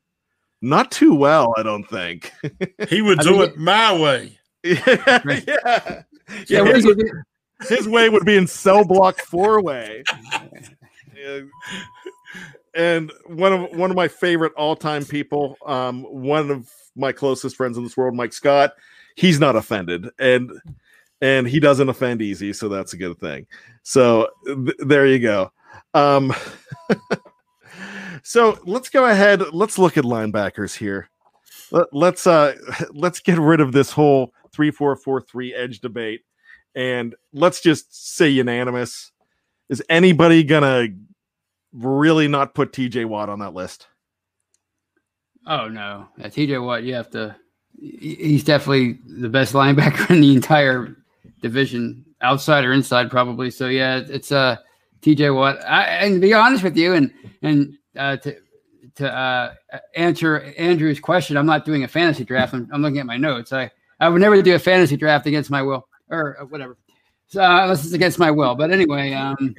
Not 0.64 0.92
too 0.92 1.14
well, 1.14 1.54
I 1.58 1.64
don't 1.64 1.84
think. 1.84 2.32
He 2.90 3.04
would 3.04 3.20
I 3.22 3.24
do 3.24 3.42
it 3.44 3.56
my 3.56 3.94
way. 3.94 4.40
yeah, 4.64 5.22
Right. 5.24 5.44
yeah. 5.48 6.04
Yeah, 6.48 6.62
what 6.62 6.76
his, 6.76 6.88
his 7.68 7.88
way 7.88 8.10
would 8.10 8.26
be 8.26 8.36
in 8.36 8.48
cell 8.48 8.84
block 8.84 9.20
four 9.20 9.62
way. 9.62 10.04
Yeah. 11.16 11.42
And 12.74 13.12
one 13.26 13.52
of 13.52 13.72
one 13.78 13.90
of 13.90 13.98
my 13.98 14.08
favorite 14.08 14.54
all 14.54 14.78
time 14.78 15.04
people, 15.04 15.58
um, 15.66 16.04
one 16.04 16.50
of 16.50 16.70
my 16.96 17.12
closest 17.12 17.56
friends 17.56 17.78
in 17.78 17.84
this 17.84 17.98
world, 17.98 18.16
Mike 18.16 18.34
Scott, 18.34 18.74
he's 19.16 19.40
not 19.40 19.56
offended, 19.56 20.10
and 20.20 20.52
and 21.22 21.48
he 21.48 21.60
doesn't 21.60 21.90
offend 21.90 22.22
easy, 22.22 22.52
so 22.52 22.68
that's 22.68 22.94
a 22.94 22.98
good 22.98 23.20
thing. 23.20 23.46
So 23.84 24.28
th- 24.46 24.78
there 24.80 25.06
you 25.06 25.20
go. 25.20 25.52
Um, 25.94 26.34
so 28.24 28.60
let's 28.66 28.90
go 28.90 29.06
ahead. 29.06 29.54
Let's 29.54 29.78
look 29.78 29.98
at 29.98 30.04
linebackers 30.04 30.76
here. 30.76 31.10
Let, 31.72 31.88
let's 31.94 32.28
uh 32.28 32.56
let's 32.92 33.20
get 33.20 33.38
rid 33.40 33.62
of 33.62 33.72
this 33.72 33.92
whole 33.92 34.34
three 34.52 34.72
four 34.72 34.96
four 34.96 35.22
three 35.22 35.54
edge 35.54 35.80
debate, 35.80 36.22
and 36.76 37.16
let's 37.34 37.62
just 37.62 38.16
say 38.16 38.30
unanimous. 38.30 39.12
Is 39.70 39.84
anybody 39.90 40.44
gonna 40.44 40.88
really 41.72 42.28
not 42.28 42.54
put 42.54 42.74
TJ 42.74 43.06
Watt 43.06 43.30
on 43.30 43.40
that 43.40 43.54
list? 43.54 43.88
Oh 45.48 45.68
no, 45.68 46.08
TJ 46.20 46.64
Watt. 46.64 46.84
You 46.84 46.94
have 46.96 47.10
to. 47.12 47.36
He's 47.80 48.44
definitely 48.44 49.00
the 49.08 49.30
best 49.30 49.54
linebacker 49.56 50.12
in 50.12 50.22
the 50.22 50.34
entire 50.34 50.96
division, 51.42 52.06
outside 52.22 52.64
or 52.64 52.74
inside, 52.74 53.10
probably. 53.10 53.52
So 53.52 53.68
yeah, 53.68 54.02
it's 54.08 54.32
uh 54.32 54.58
TJ 55.02 55.36
Watt. 55.36 55.64
I, 55.68 55.84
and 55.84 56.16
to 56.16 56.20
be 56.20 56.34
honest 56.34 56.64
with 56.64 56.78
you, 56.78 56.94
and 56.94 57.12
and 57.42 57.78
uh, 57.98 58.18
to 58.18 58.38
to 58.96 59.14
uh, 59.14 59.54
answer 59.96 60.54
Andrew's 60.58 61.00
question, 61.00 61.38
I'm 61.38 61.46
not 61.46 61.66
doing 61.66 61.84
a 61.84 61.88
fantasy 61.88 62.24
draft. 62.24 62.54
I'm, 62.54 62.70
I'm 62.72 62.82
looking 62.82 63.00
at 63.00 63.06
my 63.06 63.18
notes. 63.18 63.52
I 63.54 63.72
I 64.00 64.10
would 64.10 64.22
never 64.22 64.42
do 64.42 64.56
a 64.56 64.60
fantasy 64.60 64.98
draft 64.98 65.28
against 65.28 65.50
my 65.50 65.62
will 65.62 65.88
or 66.10 66.40
uh, 66.40 66.46
whatever. 66.46 66.78
So 67.28 67.42
uh, 67.42 67.64
unless 67.64 67.86
it's 67.86 67.94
against 67.94 68.20
my 68.20 68.30
will. 68.30 68.56
But 68.56 68.72
anyway, 68.72 69.14
um, 69.14 69.56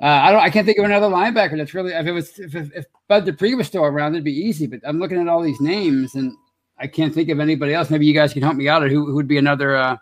uh, 0.00 0.06
I 0.06 0.30
don't. 0.30 0.40
I 0.40 0.50
can't 0.50 0.64
think 0.64 0.78
of 0.78 0.84
another 0.84 1.08
linebacker 1.08 1.56
that's 1.56 1.74
really. 1.74 1.92
If 1.92 2.06
it 2.06 2.12
was, 2.12 2.38
if, 2.38 2.54
if, 2.54 2.72
if 2.74 2.86
Bud 3.08 3.24
Dupree 3.24 3.54
was 3.54 3.66
still 3.66 3.84
around, 3.84 4.14
it'd 4.14 4.24
be 4.24 4.32
easy. 4.32 4.66
But 4.66 4.80
I'm 4.84 5.00
looking 5.00 5.20
at 5.20 5.26
all 5.26 5.42
these 5.42 5.60
names, 5.60 6.14
and 6.14 6.36
I 6.78 6.86
can't 6.86 7.12
think 7.12 7.28
of 7.30 7.40
anybody 7.40 7.74
else. 7.74 7.90
Maybe 7.90 8.06
you 8.06 8.14
guys 8.14 8.32
can 8.32 8.42
help 8.42 8.56
me 8.56 8.68
out. 8.68 8.82
Or 8.84 8.88
who, 8.88 9.06
who 9.06 9.14
would 9.16 9.26
be 9.26 9.38
another, 9.38 9.76
uh, 9.76 9.96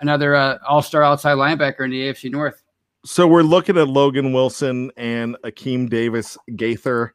another 0.00 0.36
uh, 0.36 0.58
All 0.68 0.80
Star 0.80 1.02
outside 1.02 1.34
linebacker 1.34 1.84
in 1.84 1.90
the 1.90 2.02
AFC 2.02 2.30
North? 2.30 2.62
So 3.04 3.26
we're 3.26 3.42
looking 3.42 3.76
at 3.76 3.88
Logan 3.88 4.32
Wilson 4.32 4.92
and 4.96 5.36
Akeem 5.44 5.88
Davis 5.88 6.38
Gaither 6.54 7.12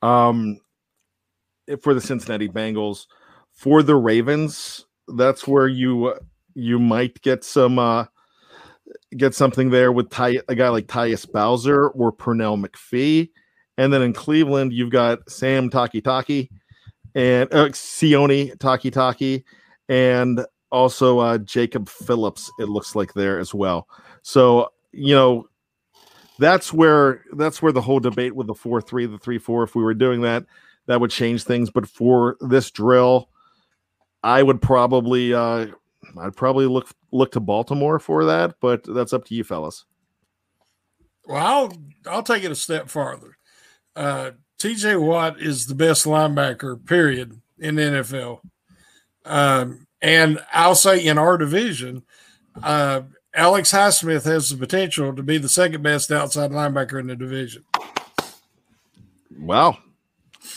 um, 0.00 0.60
for 1.82 1.92
the 1.92 2.00
Cincinnati 2.00 2.48
Bengals. 2.48 3.06
For 3.52 3.82
the 3.82 3.96
Ravens, 3.96 4.86
that's 5.08 5.46
where 5.46 5.68
you 5.68 6.14
you 6.54 6.78
might 6.78 7.20
get 7.20 7.44
some 7.44 7.78
uh, 7.78 8.06
get 9.16 9.34
something 9.34 9.70
there 9.70 9.92
with 9.92 10.10
Ty, 10.10 10.40
a 10.48 10.54
guy 10.54 10.68
like 10.68 10.86
Tyus 10.86 11.30
Bowser 11.30 11.88
or 11.88 12.12
Pernell 12.12 12.64
McPhee, 12.64 13.30
and 13.78 13.92
then 13.92 14.02
in 14.02 14.12
Cleveland 14.12 14.72
you've 14.72 14.90
got 14.90 15.28
Sam 15.28 15.70
Takitaki 15.70 16.48
and 17.14 17.52
uh, 17.52 17.66
Sione 17.68 18.56
Takitaki, 18.58 19.44
and 19.88 20.44
also 20.70 21.18
uh, 21.18 21.38
Jacob 21.38 21.88
Phillips. 21.88 22.50
It 22.58 22.68
looks 22.68 22.94
like 22.94 23.14
there 23.14 23.38
as 23.38 23.52
well. 23.54 23.88
So 24.22 24.70
you 24.92 25.14
know 25.14 25.48
that's 26.38 26.72
where 26.72 27.22
that's 27.34 27.60
where 27.62 27.72
the 27.72 27.82
whole 27.82 28.00
debate 28.00 28.34
with 28.34 28.46
the 28.46 28.54
four 28.54 28.80
three 28.80 29.06
the 29.06 29.18
three 29.18 29.38
four 29.38 29.62
if 29.62 29.74
we 29.74 29.82
were 29.82 29.94
doing 29.94 30.22
that 30.22 30.44
that 30.86 31.00
would 31.00 31.10
change 31.10 31.44
things 31.44 31.70
but 31.70 31.86
for 31.86 32.36
this 32.40 32.70
drill 32.70 33.28
i 34.22 34.42
would 34.42 34.60
probably 34.60 35.34
uh 35.34 35.66
i'd 36.20 36.36
probably 36.36 36.66
look 36.66 36.88
look 37.12 37.32
to 37.32 37.40
baltimore 37.40 37.98
for 37.98 38.24
that 38.24 38.54
but 38.60 38.82
that's 38.94 39.12
up 39.12 39.24
to 39.24 39.34
you 39.34 39.44
fellas 39.44 39.84
Well, 41.26 41.44
I'll 41.46 41.72
I'll 42.06 42.22
take 42.22 42.44
it 42.44 42.50
a 42.50 42.56
step 42.56 42.88
farther. 42.88 43.36
Uh, 43.94 44.32
T.J. 44.58 44.96
Watt 44.96 45.40
is 45.40 45.66
the 45.66 45.74
best 45.74 46.04
linebacker, 46.06 46.84
period, 46.86 47.40
in 47.58 47.76
the 47.76 47.82
NFL. 47.82 48.40
Um, 49.24 49.86
and 50.02 50.38
I'll 50.52 50.74
say 50.74 51.04
in 51.04 51.18
our 51.18 51.38
division, 51.38 52.02
uh, 52.62 53.02
Alex 53.34 53.72
Highsmith 53.72 54.24
has 54.24 54.50
the 54.50 54.56
potential 54.56 55.14
to 55.14 55.22
be 55.22 55.38
the 55.38 55.48
second 55.48 55.82
best 55.82 56.10
outside 56.10 56.50
linebacker 56.50 56.98
in 57.00 57.06
the 57.06 57.16
division. 57.16 57.64
wow 59.38 59.78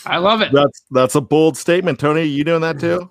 I 0.04 0.18
love 0.18 0.40
it. 0.42 0.52
that's 0.52 0.82
that's 0.90 1.14
a 1.14 1.20
bold 1.20 1.56
statement 1.56 1.98
tony 1.98 2.20
Are 2.22 2.24
you 2.24 2.44
doing 2.44 2.60
that 2.62 2.78
too 2.80 3.10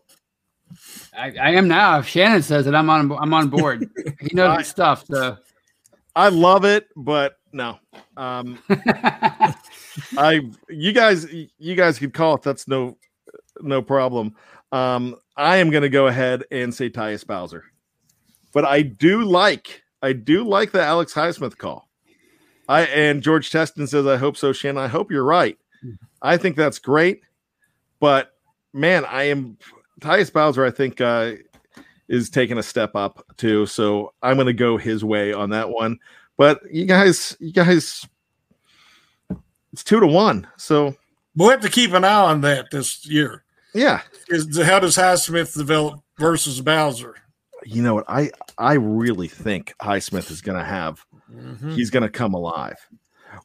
I, 1.24 1.34
I 1.42 1.50
am 1.51 1.70
now. 1.70 2.00
If 2.00 2.08
Shannon 2.08 2.44
says 2.44 2.68
it, 2.68 2.75
I'm 2.75 2.89
on. 2.89 3.10
I'm 3.13 3.34
on 3.34 3.48
board. 3.48 3.89
He 4.20 4.36
knows 4.36 4.58
his 4.60 4.68
stuff. 4.77 5.06
So 5.06 5.38
i 6.15 6.30
love 6.30 6.63
it 6.63 6.89
but 6.96 7.39
no 7.53 7.80
um 8.18 8.60
I 10.15 10.42
you 10.70 10.92
guys 10.94 11.25
you 11.32 11.75
guys 11.75 11.98
could 11.98 12.13
call 12.13 12.36
it 12.36 12.42
that's 12.42 12.68
no 12.68 12.98
no 13.62 13.82
problem. 13.82 14.36
Um 14.72 15.15
I 15.38 15.58
am 15.58 15.70
gonna 15.70 15.89
go 15.89 16.08
ahead 16.08 16.44
and 16.51 16.74
say 16.74 16.89
Tyus 16.89 17.25
Bowser. 17.25 17.63
But 18.53 18.65
I 18.65 18.82
do 18.82 19.24
like 19.24 19.84
I 20.01 20.13
do 20.13 20.44
like 20.44 20.72
the 20.72 20.84
Alex 20.84 21.13
Highsmith 21.13 21.58
call. 21.58 21.89
I 22.68 22.82
and 22.82 23.24
George 23.24 23.50
Teston 23.50 23.88
says 23.88 24.06
I 24.06 24.18
hope 24.18 24.38
so, 24.38 24.51
Shannon. 24.51 24.84
I 24.84 24.88
hope 24.88 25.12
you're 25.12 25.24
right. 25.24 25.58
I 26.22 26.38
think 26.38 26.56
that's 26.56 26.80
great. 26.80 27.24
But 28.00 28.34
man, 28.74 29.06
I 29.06 29.24
am 29.24 29.58
Tyus 30.03 30.31
Bowser, 30.31 30.65
I 30.65 30.72
think 30.72 31.00
uh 31.01 31.33
is 32.10 32.29
taking 32.29 32.57
a 32.57 32.63
step 32.63 32.95
up 32.95 33.25
too. 33.38 33.65
So 33.65 34.13
I'm 34.22 34.38
gonna 34.38 34.53
go 34.53 34.77
his 34.77 35.03
way 35.03 35.33
on 35.33 35.50
that 35.51 35.69
one. 35.69 35.98
But 36.38 36.62
you 36.72 36.86
guys, 36.86 37.36
you 37.39 37.51
guys 37.53 38.05
it's 39.72 39.83
two 39.83 40.00
to 40.00 40.07
one. 40.07 40.48
So 40.57 40.95
We'll 41.36 41.50
have 41.50 41.62
to 41.62 41.69
keep 41.69 41.93
an 41.93 42.03
eye 42.03 42.22
on 42.25 42.41
that 42.41 42.69
this 42.72 43.07
year. 43.07 43.43
yeah, 43.74 44.01
Is 44.27 44.55
how 44.62 44.79
does 44.79 44.95
Highsmith 44.98 45.55
develop 45.57 46.00
versus 46.19 46.62
Bowser? 46.62 47.15
you 47.65 47.81
know 47.81 47.95
what? 47.95 48.05
I 48.10 48.29
I 48.57 48.74
really 48.74 49.27
think 49.29 49.74
Highsmith 49.81 50.29
is 50.29 50.41
going 50.41 50.57
to 50.60 50.65
have. 50.65 51.03
Mhm. 51.33 51.74
He's 51.74 51.89
going 51.89 52.03
to 52.03 52.10
come 52.10 52.33
alive. 52.33 52.77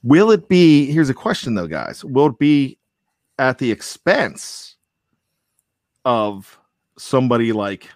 Will 0.03 0.31
it 0.33 0.49
be? 0.49 0.91
Here's 0.91 1.09
a 1.09 1.15
question 1.15 1.55
though, 1.55 1.69
guys. 1.69 2.05
Will 2.05 2.27
it 2.27 2.39
be 2.39 2.79
at 3.39 3.59
the 3.59 3.71
expense 3.71 4.75
of 6.09 6.59
somebody 6.97 7.53
like 7.53 7.87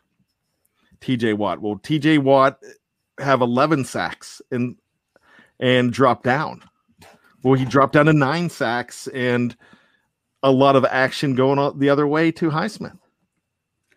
T.J. 1.00 1.32
Watt? 1.32 1.62
Will 1.62 1.78
T.J. 1.78 2.18
Watt 2.18 2.58
have 3.18 3.40
11 3.40 3.86
sacks 3.86 4.42
and 4.50 4.76
and 5.58 5.92
drop 5.92 6.22
down? 6.22 6.62
Will 7.42 7.54
he 7.54 7.64
drop 7.64 7.92
down 7.92 8.06
to 8.06 8.12
nine 8.12 8.50
sacks 8.50 9.08
and 9.08 9.56
a 10.42 10.50
lot 10.50 10.76
of 10.76 10.84
action 10.84 11.34
going 11.34 11.58
on 11.58 11.78
the 11.78 11.88
other 11.88 12.06
way 12.06 12.30
to 12.32 12.50
Highsmith? 12.50 12.98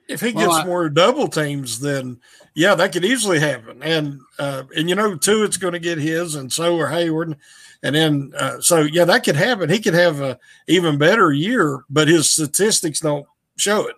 If 0.07 0.21
he 0.21 0.31
Well, 0.31 0.47
gets 0.47 0.59
I- 0.59 0.65
more 0.65 0.87
double 0.89 1.27
teams, 1.27 1.79
then 1.79 2.19
yeah, 2.53 2.73
that 2.75 2.93
could 2.93 3.03
easily 3.03 3.39
happen. 3.39 3.83
And 3.83 4.21
uh, 4.39 4.63
and 4.77 4.87
you 4.87 4.95
know, 4.95 5.15
too, 5.17 5.43
it's 5.43 5.57
going 5.57 5.73
to 5.73 5.79
get 5.79 5.97
his, 5.97 6.35
and 6.35 6.53
so 6.53 6.79
are 6.79 6.87
Hayward, 6.87 7.35
and 7.83 7.95
then 7.95 8.31
uh, 8.37 8.61
so 8.61 8.81
yeah, 8.81 9.03
that 9.05 9.25
could 9.25 9.35
happen. 9.35 9.69
He 9.69 9.79
could 9.81 9.93
have 9.95 10.21
a 10.21 10.39
even 10.67 10.97
better 10.97 11.33
year, 11.33 11.83
but 11.89 12.07
his 12.07 12.31
statistics 12.31 12.99
don't 13.01 13.25
show 13.57 13.87
it. 13.87 13.95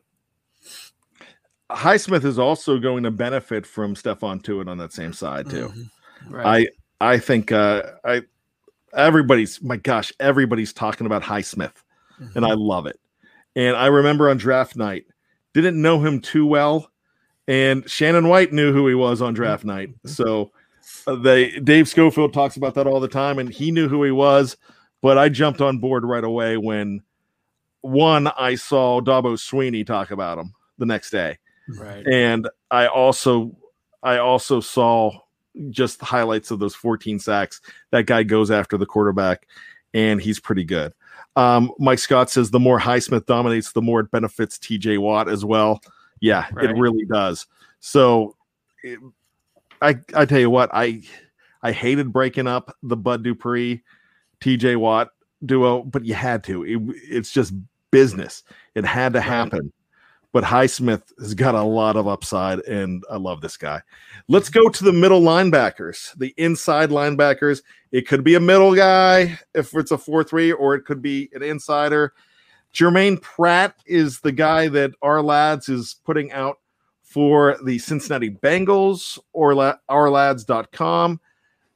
Highsmith 1.69 2.23
is 2.23 2.39
also 2.39 2.79
going 2.79 3.03
to 3.03 3.11
benefit 3.11 3.65
from 3.65 3.95
Stephon 3.95 4.41
Tuitt 4.41 4.69
on 4.69 4.77
that 4.77 4.93
same 4.93 5.13
side 5.13 5.49
too. 5.49 5.69
Mhm. 5.69 5.89
right. 6.29 6.69
I 6.99 7.13
I 7.13 7.17
think 7.19 7.51
uh 7.51 7.83
I 8.05 8.21
everybody's 8.93 9.61
my 9.61 9.77
gosh, 9.77 10.11
everybody's 10.19 10.73
talking 10.73 11.05
about 11.05 11.23
Highsmith 11.23 11.73
and 12.35 12.45
I 12.45 12.53
love 12.53 12.85
it. 12.87 12.99
And 13.55 13.75
I 13.75 13.87
remember 13.87 14.29
on 14.29 14.37
draft 14.37 14.75
night, 14.75 15.05
didn't 15.53 15.81
know 15.81 15.99
him 15.99 16.21
too 16.21 16.45
well, 16.45 16.89
and 17.47 17.87
Shannon 17.89 18.27
White 18.27 18.53
knew 18.53 18.71
who 18.71 18.87
he 18.87 18.95
was 18.95 19.21
on 19.21 19.33
draft 19.33 19.65
night. 19.65 19.89
So 20.05 20.51
uh, 21.05 21.15
they 21.15 21.59
Dave 21.59 21.87
Schofield 21.87 22.33
talks 22.33 22.55
about 22.55 22.75
that 22.75 22.87
all 22.87 22.99
the 22.99 23.07
time, 23.07 23.39
and 23.39 23.49
he 23.49 23.71
knew 23.71 23.87
who 23.89 24.03
he 24.03 24.11
was. 24.11 24.57
But 25.01 25.17
I 25.17 25.29
jumped 25.29 25.61
on 25.61 25.79
board 25.79 26.03
right 26.05 26.23
away 26.23 26.57
when 26.57 27.01
one 27.81 28.27
I 28.27 28.55
saw 28.55 29.01
Dabo 29.01 29.33
Swinney 29.37 29.85
talk 29.85 30.11
about 30.11 30.37
him 30.37 30.53
the 30.77 30.85
next 30.85 31.09
day 31.11 31.37
right. 31.79 32.05
and 32.07 32.49
I 32.71 32.87
also 32.87 33.55
I 34.03 34.17
also 34.17 34.59
saw 34.59 35.11
just 35.69 35.99
the 35.99 36.05
highlights 36.05 36.51
of 36.51 36.59
those 36.59 36.75
14 36.75 37.19
sacks. 37.19 37.61
That 37.91 38.05
guy 38.05 38.23
goes 38.23 38.51
after 38.51 38.77
the 38.77 38.85
quarterback, 38.85 39.47
and 39.93 40.21
he's 40.21 40.39
pretty 40.39 40.63
good. 40.63 40.93
Um, 41.35 41.71
Mike 41.79 41.99
Scott 41.99 42.29
says 42.29 42.51
the 42.51 42.59
more 42.59 42.79
Highsmith 42.79 43.25
dominates, 43.25 43.71
the 43.71 43.81
more 43.81 43.99
it 43.99 44.11
benefits 44.11 44.57
TJ 44.57 44.97
Watt 44.99 45.29
as 45.29 45.43
well. 45.45 45.81
Yeah, 46.19 46.47
Right. 46.51 46.69
it 46.69 46.77
really 46.77 47.05
does. 47.05 47.45
So 47.79 48.35
it, 48.83 48.99
I 49.81 49.99
I 50.15 50.25
tell 50.25 50.39
you 50.39 50.49
what, 50.49 50.69
I 50.73 51.03
I 51.61 51.71
hated 51.71 52.11
breaking 52.13 52.47
up 52.47 52.75
the 52.83 52.97
Bud 52.97 53.23
Dupree, 53.23 53.83
TJ 54.41 54.77
Watt 54.77 55.09
duo, 55.45 55.83
but 55.83 56.05
you 56.05 56.13
had 56.15 56.43
to. 56.45 56.63
It, 56.63 56.79
it's 57.03 57.31
just 57.31 57.53
business. 57.91 58.43
It 58.75 58.85
had 58.85 59.13
to 59.13 59.21
happen. 59.21 59.71
But 60.37 60.43
Highsmith 60.43 61.01
has 61.17 61.33
got 61.33 61.55
a 61.55 61.63
lot 61.63 61.95
of 61.95 62.07
upside, 62.07 62.59
and 62.59 63.03
I 63.09 63.15
love 63.15 63.41
this 63.41 63.57
guy. 63.57 63.81
Let's 64.27 64.49
go 64.49 64.69
to 64.69 64.83
the 64.83 64.93
middle 64.93 65.21
linebackers, 65.21 66.15
the 66.15 66.31
inside 66.37 66.91
linebackers. 66.91 67.63
It 67.91 68.07
could 68.07 68.23
be 68.23 68.35
a 68.35 68.39
middle 68.39 68.75
guy 68.75 69.39
if 69.55 69.73
it's 69.73 69.89
a 69.89 69.97
4 69.97 70.23
3, 70.23 70.51
or 70.51 70.75
it 70.75 70.85
could 70.85 71.01
be 71.01 71.27
an 71.33 71.41
insider. 71.41 72.13
Germaine 72.71 73.17
Pratt 73.17 73.81
is 73.87 74.19
the 74.19 74.31
guy 74.31 74.67
that 74.67 74.91
Ourlads 75.01 75.71
is 75.71 75.95
putting 76.05 76.31
out 76.31 76.59
for 77.01 77.57
the 77.65 77.79
Cincinnati 77.79 78.29
Bengals 78.29 79.17
or 79.33 79.53
ourlads.com. 79.89 81.19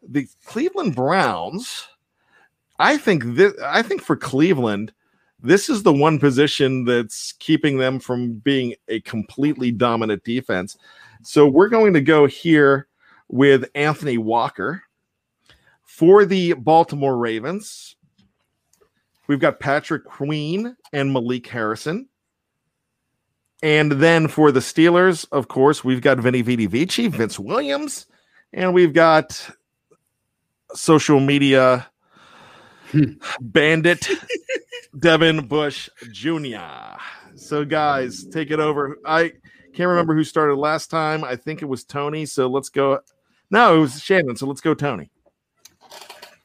The 0.08 0.28
Cleveland 0.46 0.94
Browns, 0.94 1.88
I 2.78 2.98
think 2.98 3.24
this, 3.26 3.54
I 3.64 3.82
think 3.82 4.04
for 4.04 4.16
Cleveland, 4.16 4.94
this 5.42 5.70
is 5.70 5.84
the 5.84 5.94
one 5.94 6.20
position 6.20 6.86
that's 6.86 7.34
keeping 7.34 7.78
them 7.78 8.00
from 8.00 8.34
being 8.34 8.76
a 8.88 9.02
completely 9.02 9.72
dominant 9.72 10.24
defense. 10.24 10.78
So 11.24 11.48
we're 11.48 11.70
going 11.70 11.94
to 11.94 12.02
go 12.02 12.28
here 12.28 12.88
with 13.28 13.70
Anthony 13.76 14.18
Walker 14.18 14.84
for 15.84 16.26
the 16.26 16.54
Baltimore 16.54 17.18
Ravens. 17.18 17.96
We've 19.28 19.40
got 19.40 19.60
Patrick 19.60 20.04
Queen 20.06 20.76
and 20.94 21.14
Malik 21.14 21.48
Harrison. 21.48 22.08
And 23.64 23.94
then 23.94 24.28
for 24.28 24.52
the 24.52 24.60
Steelers, 24.60 25.28
of 25.32 25.48
course, 25.48 25.84
we've 25.84 26.02
got 26.02 26.20
Vinny 26.20 26.42
Vidi 26.42 26.66
Vici, 26.66 27.08
Vince 27.08 27.40
Williams, 27.40 28.08
and 28.54 28.74
we've 28.74 28.94
got 28.94 29.50
social 30.74 31.20
media 31.20 31.91
bandit 33.42 34.08
Devin 34.98 35.48
Bush 35.48 35.90
Jr. 36.12 36.98
So, 37.36 37.66
guys, 37.66 38.26
take 38.26 38.52
it 38.52 38.60
over. 38.60 38.98
I 39.06 39.32
can't 39.74 39.90
remember 39.90 40.14
who 40.14 40.24
started 40.24 40.56
last 40.56 40.90
time. 40.90 41.24
I 41.24 41.36
think 41.36 41.62
it 41.62 41.66
was 41.66 41.84
Tony. 41.84 42.26
So 42.26 42.48
let's 42.48 42.70
go. 42.70 43.00
No, 43.50 43.78
it 43.78 43.80
was 43.80 44.02
Shannon. 44.02 44.36
So 44.36 44.46
let's 44.46 44.62
go, 44.62 44.74
Tony. 44.74 45.10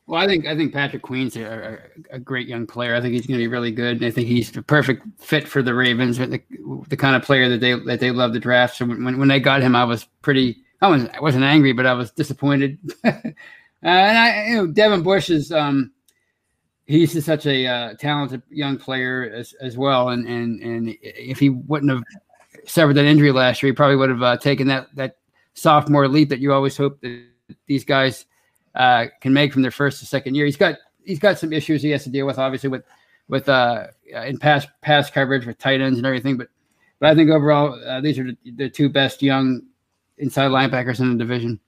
Well, 0.07 0.21
I 0.21 0.29
think 0.29 0.47
I 0.47 0.57
think 0.57 0.73
Patrick 0.73 1.03
Queen's 1.03 1.37
a, 1.37 1.79
a, 2.11 2.21
great 2.21 2.47
young 2.47 2.65
player. 2.65 2.95
I 2.95 3.01
think 3.01 3.15
he's 3.15 3.27
going 3.27 3.39
to 3.39 3.43
be 3.43 3.49
really 3.49 3.73
good. 3.73 4.05
I 4.05 4.11
think 4.13 4.29
he's 4.29 4.53
the 4.53 4.63
perfect 4.63 5.05
fit 5.21 5.49
for 5.49 5.63
the 5.63 5.75
Ravens, 5.75 6.19
the, 6.19 6.41
the 6.89 6.97
kind 6.97 7.17
of 7.17 7.23
player 7.23 7.49
that 7.49 7.61
they 7.61 7.75
that 7.87 7.99
they 7.99 8.13
love 8.13 8.33
to 8.35 8.39
draft. 8.39 8.77
So 8.77 8.87
when, 8.87 9.19
when 9.19 9.27
they 9.27 9.41
got 9.41 9.63
him, 9.63 9.75
I 9.75 9.85
was 9.85 10.05
pretty. 10.23 10.59
I 10.81 10.89
was 10.89 11.09
I 11.09 11.21
wasn't 11.21 11.43
angry, 11.43 11.73
but 11.73 11.87
I 11.87 11.95
was 11.95 12.13
disappointed. 12.13 12.79
uh, 13.05 13.11
and 13.83 14.19
I, 14.19 14.47
you 14.47 14.57
know, 14.57 14.67
Devin 14.69 15.03
Bush 15.03 15.29
is 15.29 15.51
um, 15.51 15.91
he's 16.87 17.13
just 17.13 17.27
such 17.27 17.47
a 17.47 17.67
uh, 17.67 17.95
talented 17.95 18.43
young 18.51 18.79
player 18.79 19.31
as 19.35 19.53
as 19.61 19.77
well. 19.77 20.11
And 20.11 20.27
and 20.27 20.61
and 20.63 20.97
if 21.03 21.39
he 21.39 21.51
wouldn't 21.51 21.91
have 21.91 22.03
severed 22.67 22.95
that 22.95 23.05
injury 23.05 23.33
last 23.33 23.63
year, 23.63 23.73
he 23.73 23.77
probably 23.77 23.97
would 23.97 24.11
have 24.11 24.23
uh, 24.23 24.37
taken 24.37 24.67
that 24.69 24.89
that 24.95 25.19
sophomore 25.55 26.09
leap 26.09 26.29
that 26.29 26.41
you 26.41 26.53
always 26.53 26.77
hope 26.77 27.01
that 27.01 27.25
these 27.67 27.85
guys 27.85 28.27
uh, 28.75 29.07
can 29.21 29.33
make 29.33 29.53
from 29.53 29.63
their 29.63 29.71
first 29.71 30.01
to 30.01 30.07
second 30.07 30.35
year. 30.35 30.47
He's 30.47 30.57
got 30.57 30.77
he's 31.05 31.19
got 31.19 31.39
some 31.39 31.53
issues 31.53 31.83
he 31.83 31.91
has 31.91 32.05
to 32.05 32.11
deal 32.11 32.27
with, 32.27 32.39
obviously 32.39 32.69
with 32.69 32.85
with 33.29 33.49
uh, 33.49 33.87
in 34.25 34.39
pass 34.39 34.67
pass 34.83 35.11
coverage 35.11 35.47
with 35.47 35.59
tight 35.59 35.81
ends 35.81 35.99
and 35.99 36.07
everything. 36.07 36.37
But 36.37 36.49
but 36.99 37.11
I 37.11 37.15
think 37.15 37.31
overall 37.31 37.81
uh, 37.87 38.01
these 38.01 38.19
are 38.19 38.25
the, 38.25 38.37
the 38.57 38.71
two 38.71 38.89
best 38.89 39.23
young 39.23 39.63
inside 40.19 40.51
linebackers 40.51 41.01
in 41.01 41.11
the 41.11 41.19
division. 41.19 41.61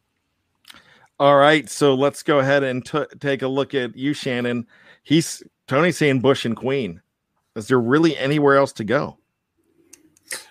All 1.20 1.36
right, 1.36 1.68
so 1.68 1.94
let's 1.94 2.22
go 2.22 2.38
ahead 2.38 2.62
and 2.62 2.86
t- 2.86 3.04
take 3.18 3.42
a 3.42 3.48
look 3.48 3.74
at 3.74 3.96
you, 3.96 4.14
Shannon. 4.14 4.68
He's 5.08 5.42
Tony 5.66 5.90
saying 5.90 6.20
Bush 6.20 6.44
and 6.44 6.54
Queen. 6.54 7.00
Is 7.56 7.66
there 7.66 7.80
really 7.80 8.14
anywhere 8.14 8.58
else 8.58 8.74
to 8.74 8.84
go? 8.84 9.16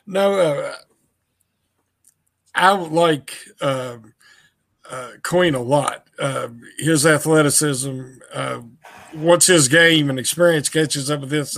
No, 0.08 0.34
uh, 0.34 0.74
I 2.56 2.72
like. 2.72 3.38
Uh, 3.62 3.98
uh, 4.90 5.12
Queen 5.22 5.54
a 5.54 5.62
lot. 5.62 6.08
Uh, 6.18 6.48
his 6.80 7.06
athleticism, 7.06 8.02
uh, 8.34 8.62
once 9.14 9.46
his 9.46 9.68
game 9.68 10.10
and 10.10 10.18
experience 10.18 10.70
catches 10.70 11.12
up 11.12 11.22
with 11.22 11.30
this 11.30 11.56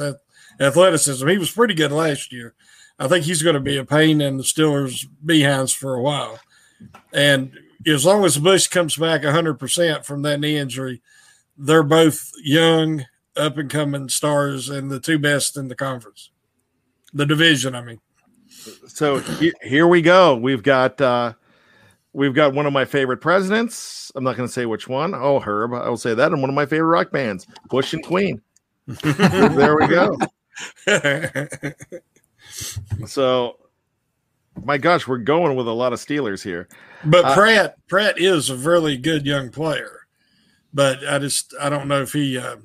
athleticism, 0.59 1.25
he 1.25 1.37
was 1.37 1.51
pretty 1.51 1.75
good 1.75 1.93
last 1.93 2.33
year. 2.33 2.53
I 2.99 3.07
think 3.07 3.23
he's 3.23 3.43
going 3.43 3.53
to 3.53 3.61
be 3.61 3.77
a 3.77 3.85
pain 3.85 4.19
in 4.19 4.35
the 4.35 4.43
Steelers' 4.43 5.07
behinds 5.25 5.71
for 5.71 5.95
a 5.95 6.01
while. 6.01 6.37
And 7.13 7.57
as 7.87 8.03
long 8.03 8.25
as 8.25 8.37
Bush 8.37 8.67
comes 8.67 8.97
back 8.97 9.21
100% 9.21 10.03
from 10.03 10.23
that 10.23 10.41
knee 10.41 10.57
injury, 10.57 11.01
they're 11.59 11.83
both 11.83 12.31
young, 12.43 13.05
up 13.35 13.57
and 13.57 13.69
coming 13.69 14.09
stars 14.09 14.69
and 14.69 14.89
the 14.89 14.99
two 14.99 15.19
best 15.19 15.57
in 15.57 15.67
the 15.67 15.75
conference, 15.75 16.31
the 17.13 17.25
division, 17.25 17.75
I 17.75 17.81
mean. 17.81 17.99
So 18.87 19.19
here 19.63 19.87
we 19.87 20.01
go. 20.01 20.35
We've 20.35 20.63
got 20.63 20.99
uh, 20.99 21.33
We've 22.13 22.33
got 22.33 22.53
one 22.53 22.65
of 22.65 22.73
my 22.73 22.85
favorite 22.85 23.17
presidents. 23.17 24.11
I'm 24.15 24.23
not 24.23 24.35
going 24.35 24.47
to 24.47 24.51
say 24.51 24.65
which 24.65 24.87
one. 24.87 25.13
Oh, 25.13 25.39
Herb. 25.39 25.73
I 25.73 25.87
will 25.87 25.97
say 25.97 26.15
that. 26.15 26.31
And 26.31 26.41
one 26.41 26.49
of 26.49 26.55
my 26.55 26.65
favorite 26.65 26.89
rock 26.89 27.11
bands, 27.11 27.45
Bush 27.69 27.93
and 27.93 28.03
Queen. 28.03 28.41
there 28.87 29.77
we 29.77 29.87
go. 29.87 30.17
so, 33.05 33.57
my 34.63 34.79
gosh, 34.79 35.07
we're 35.07 35.19
going 35.19 35.55
with 35.55 35.67
a 35.67 35.71
lot 35.71 35.93
of 35.93 35.99
Steelers 35.99 36.43
here. 36.43 36.67
But 37.05 37.25
uh, 37.25 37.35
Pratt, 37.35 37.75
Pratt 37.87 38.17
is 38.17 38.49
a 38.49 38.55
really 38.55 38.97
good 38.97 39.27
young 39.27 39.51
player. 39.51 39.98
But 40.73 41.07
I 41.07 41.19
just, 41.19 41.53
I 41.59 41.69
don't 41.69 41.87
know 41.87 42.01
if 42.01 42.13
he, 42.13 42.37
uh, 42.37 42.57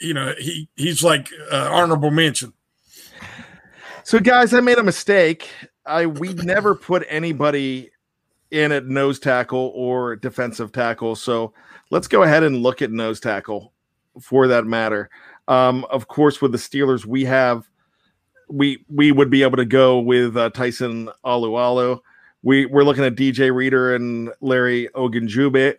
you 0.00 0.14
know, 0.14 0.34
he 0.38 0.68
he's 0.76 1.02
like 1.02 1.30
uh, 1.50 1.68
honorable 1.70 2.10
mention. 2.10 2.52
So, 4.04 4.20
guys, 4.20 4.52
I 4.52 4.60
made 4.60 4.78
a 4.78 4.82
mistake. 4.82 5.48
I 5.86 6.06
we 6.06 6.34
never 6.34 6.74
put 6.74 7.04
anybody 7.08 7.90
in 8.50 8.70
at 8.70 8.86
nose 8.86 9.18
tackle 9.18 9.72
or 9.74 10.16
defensive 10.16 10.70
tackle. 10.72 11.16
So 11.16 11.52
let's 11.90 12.06
go 12.06 12.22
ahead 12.22 12.44
and 12.44 12.62
look 12.62 12.82
at 12.82 12.92
nose 12.92 13.18
tackle 13.18 13.72
for 14.20 14.46
that 14.46 14.64
matter. 14.64 15.10
Um, 15.48 15.84
of 15.90 16.06
course, 16.06 16.40
with 16.40 16.52
the 16.52 16.58
Steelers, 16.58 17.04
we 17.04 17.24
have 17.24 17.68
we 18.48 18.84
we 18.88 19.12
would 19.12 19.30
be 19.30 19.42
able 19.42 19.56
to 19.56 19.64
go 19.64 19.98
with 19.98 20.36
uh, 20.36 20.50
Tyson 20.50 21.10
Alualu. 21.24 22.00
We 22.44 22.66
we're 22.66 22.84
looking 22.84 23.04
at 23.04 23.14
DJ 23.14 23.52
Reader 23.52 23.94
and 23.94 24.30
Larry 24.42 24.88
Ogunjobi. 24.94 25.76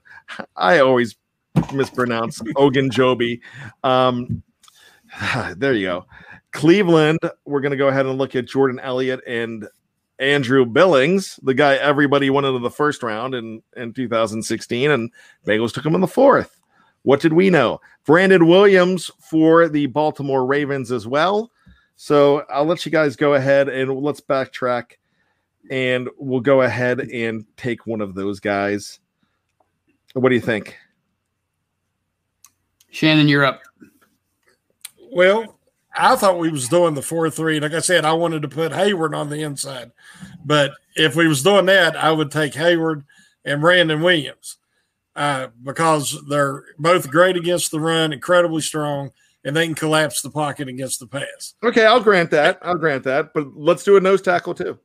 I 0.56 0.78
always 0.78 1.16
mispronounce 1.72 2.40
Ogunjobi. 2.56 3.40
Um, 3.82 4.42
there 5.56 5.74
you 5.74 5.86
go. 5.86 6.06
Cleveland, 6.52 7.18
we're 7.44 7.60
going 7.60 7.72
to 7.72 7.76
go 7.76 7.88
ahead 7.88 8.06
and 8.06 8.16
look 8.16 8.36
at 8.36 8.46
Jordan 8.46 8.78
Elliott 8.78 9.20
and 9.26 9.66
Andrew 10.20 10.64
Billings, 10.64 11.40
the 11.42 11.54
guy 11.54 11.74
everybody 11.74 12.30
wanted 12.30 12.54
in 12.54 12.62
the 12.62 12.70
first 12.70 13.02
round 13.02 13.34
in, 13.34 13.60
in 13.76 13.92
2016, 13.92 14.90
and 14.92 15.10
Bengals 15.44 15.72
took 15.72 15.84
him 15.84 15.96
in 15.96 16.00
the 16.00 16.06
fourth. 16.06 16.60
What 17.02 17.20
did 17.20 17.32
we 17.32 17.50
know? 17.50 17.80
Brandon 18.06 18.46
Williams 18.46 19.10
for 19.18 19.68
the 19.68 19.86
Baltimore 19.86 20.46
Ravens 20.46 20.92
as 20.92 21.08
well. 21.08 21.50
So 21.96 22.44
I'll 22.48 22.64
let 22.64 22.86
you 22.86 22.92
guys 22.92 23.16
go 23.16 23.34
ahead 23.34 23.68
and 23.68 23.92
let's 23.98 24.20
backtrack 24.20 24.92
and 25.70 26.08
we'll 26.18 26.40
go 26.40 26.62
ahead 26.62 27.00
and 27.00 27.44
take 27.56 27.86
one 27.86 28.00
of 28.00 28.14
those 28.14 28.40
guys. 28.40 29.00
What 30.14 30.28
do 30.28 30.34
you 30.34 30.40
think? 30.40 30.76
Shannon, 32.90 33.28
you're 33.28 33.44
up. 33.44 33.62
Well, 35.12 35.58
I 35.96 36.16
thought 36.16 36.38
we 36.38 36.50
was 36.50 36.68
doing 36.68 36.94
the 36.94 37.02
four 37.02 37.28
three. 37.30 37.60
Like 37.60 37.72
I 37.72 37.80
said, 37.80 38.04
I 38.04 38.12
wanted 38.12 38.42
to 38.42 38.48
put 38.48 38.72
Hayward 38.72 39.14
on 39.14 39.30
the 39.30 39.42
inside, 39.42 39.92
but 40.44 40.72
if 40.96 41.16
we 41.16 41.26
was 41.26 41.42
doing 41.42 41.66
that, 41.66 41.96
I 41.96 42.12
would 42.12 42.30
take 42.30 42.54
Hayward 42.54 43.04
and 43.44 43.60
Brandon 43.60 44.00
Williams 44.00 44.58
uh, 45.16 45.48
because 45.62 46.20
they're 46.28 46.64
both 46.78 47.10
great 47.10 47.36
against 47.36 47.70
the 47.70 47.80
run, 47.80 48.12
incredibly 48.12 48.60
strong, 48.60 49.10
and 49.44 49.54
they 49.54 49.66
can 49.66 49.74
collapse 49.74 50.22
the 50.22 50.30
pocket 50.30 50.68
against 50.68 51.00
the 51.00 51.06
pass. 51.06 51.54
Okay, 51.62 51.84
I'll 51.84 52.00
grant 52.00 52.30
that. 52.30 52.58
I'll 52.62 52.78
grant 52.78 53.04
that. 53.04 53.34
But 53.34 53.56
let's 53.56 53.84
do 53.84 53.96
a 53.96 54.00
nose 54.00 54.22
tackle 54.22 54.54
too. 54.54 54.78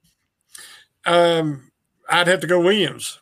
Um, 1.05 1.71
I'd 2.09 2.27
have 2.27 2.41
to 2.41 2.47
go 2.47 2.62
Williams 2.62 3.19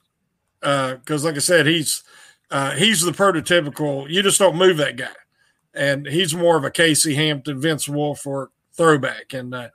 because, 0.62 1.24
uh, 1.24 1.28
like 1.28 1.36
I 1.36 1.40
said, 1.40 1.66
he's 1.66 2.04
uh, 2.52 2.72
he's 2.72 3.02
the 3.02 3.12
prototypical. 3.12 4.10
You 4.10 4.24
just 4.24 4.40
don't 4.40 4.56
move 4.56 4.78
that 4.78 4.96
guy 4.96 5.10
and 5.78 6.08
he's 6.08 6.36
more 6.36 6.58
of 6.58 6.64
a 6.64 6.72
Casey 6.72 7.16
Hampton, 7.16 7.62
Vince 7.62 7.88
Wilfork 7.88 8.48
throwback. 8.74 9.34
And 9.34 9.54
uh, 9.54 9.70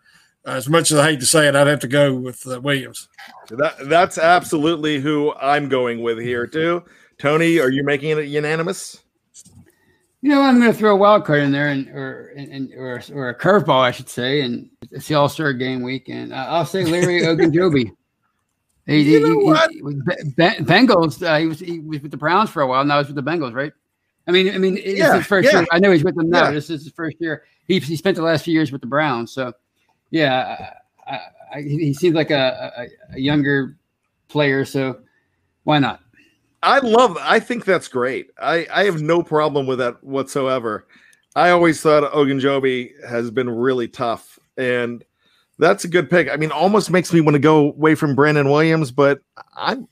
as 0.45 0.69
much 0.69 0.91
as 0.91 0.99
I 0.99 1.11
hate 1.11 1.21
to 1.21 1.27
say 1.27 1.49
it, 1.49 1.55
I'd 1.55 1.67
have 1.69 1.81
to 1.81 1.89
go 1.89 2.15
with 2.15 2.47
uh, 2.47 2.61
Williams. 2.61 3.09
That 3.51 3.89
that's 3.89 4.19
absolutely 4.19 5.01
who 5.01 5.33
I'm 5.35 5.69
going 5.69 6.03
with 6.03 6.19
here 6.19 6.47
too. 6.47 6.85
Tony, 7.19 7.61
are 7.61 7.71
you 7.71 7.85
making 7.85 8.11
it 8.11 8.27
unanimous? 8.27 9.02
You 10.25 10.29
know, 10.31 10.41
I'm 10.41 10.61
going 10.61 10.71
to 10.73 10.79
throw 10.79 10.93
a 10.95 10.97
wild 10.97 11.25
card 11.25 11.41
in 11.43 11.51
there, 11.51 11.69
and 11.69 11.89
or 11.89 12.29
and, 12.37 12.73
or, 12.77 13.03
or 13.13 13.29
a 13.31 13.35
curveball, 13.39 13.81
I 13.81 13.91
should 13.91 14.09
say, 14.09 14.43
and 14.43 14.71
it's 14.93 15.09
the 15.09 15.17
All 15.17 15.29
Star 15.29 15.53
Game 15.53 15.83
weekend. 15.83 16.33
Uh, 16.33 16.47
I'll 16.49 16.65
say 16.65 16.85
Larry 16.85 17.21
Ogunjobi. 17.23 17.91
He, 18.87 19.01
You 19.15 19.21
know 19.21 19.41
he- 19.41 19.45
what? 19.47 19.71
he- 19.73 19.83
with 19.83 20.05
Be- 20.07 20.15
Be- 20.37 20.65
Bengals. 20.65 21.21
Uh, 21.27 21.39
he 21.41 21.47
was 21.47 21.59
he 21.59 21.81
was 21.81 22.01
with 22.03 22.13
the 22.13 22.17
Browns 22.17 22.51
for 22.51 22.63
a 22.63 22.67
while. 22.69 22.85
Now 22.85 22.99
he's 22.99 23.13
with 23.13 23.17
the 23.17 23.29
Bengals, 23.31 23.53
right? 23.53 23.73
I 24.29 24.31
mean, 24.31 24.55
I 24.55 24.59
mean, 24.59 24.77
it's 24.77 24.99
Yeah, 25.01 25.17
his 25.17 25.27
first 25.27 25.49
yeah. 25.53 25.59
year. 25.61 25.67
I 25.73 25.81
know 25.81 25.91
he's 25.91 26.05
with 26.05 26.15
them 26.15 26.31
now. 26.31 26.45
Yeah. 26.45 26.51
This 26.53 26.71
is 26.71 26.85
his 26.85 26.93
first 26.93 27.17
year. 27.19 27.43
He 27.67 27.81
he 27.81 27.97
spent 27.97 28.17
the 28.17 28.23
last 28.23 28.45
few 28.45 28.55
years 28.55 28.71
with 28.71 28.81
the 28.81 28.87
Browns. 28.87 29.33
So, 29.33 29.53
yeah, 30.11 30.73
I, 31.09 31.15
I, 31.15 31.21
I, 31.57 31.63
he 31.63 31.93
seems 31.95 32.15
like 32.15 32.31
a, 32.31 32.73
a, 32.77 33.17
a 33.17 33.19
younger 33.21 33.77
player. 34.29 34.65
So, 34.65 35.01
why 35.65 35.81
not? 35.81 36.01
I 36.63 36.79
love. 36.79 37.17
I 37.21 37.41
think 37.41 37.65
that's 37.65 37.89
great. 37.89 38.31
I 38.41 38.67
I 38.73 38.85
have 38.85 39.03
no 39.03 39.23
problem 39.23 39.67
with 39.67 39.79
that 39.79 40.03
whatsoever. 40.05 40.87
I 41.35 41.51
always 41.51 41.81
thought 41.81 42.13
Ogunjobi 42.13 43.05
has 43.09 43.31
been 43.31 43.49
really 43.51 43.89
tough, 43.89 44.39
and 44.57 45.05
that's 45.59 45.85
a 45.85 45.89
good 45.89 46.11
pick. 46.11 46.31
I 46.31 46.37
mean, 46.37 46.53
almost 46.53 46.91
makes 46.91 47.13
me 47.13 47.21
want 47.21 47.35
to 47.35 47.39
go 47.41 47.69
away 47.71 47.95
from 47.95 48.15
Brandon 48.15 48.49
Williams, 48.51 48.91
but 48.91 49.21
I'm 49.57 49.89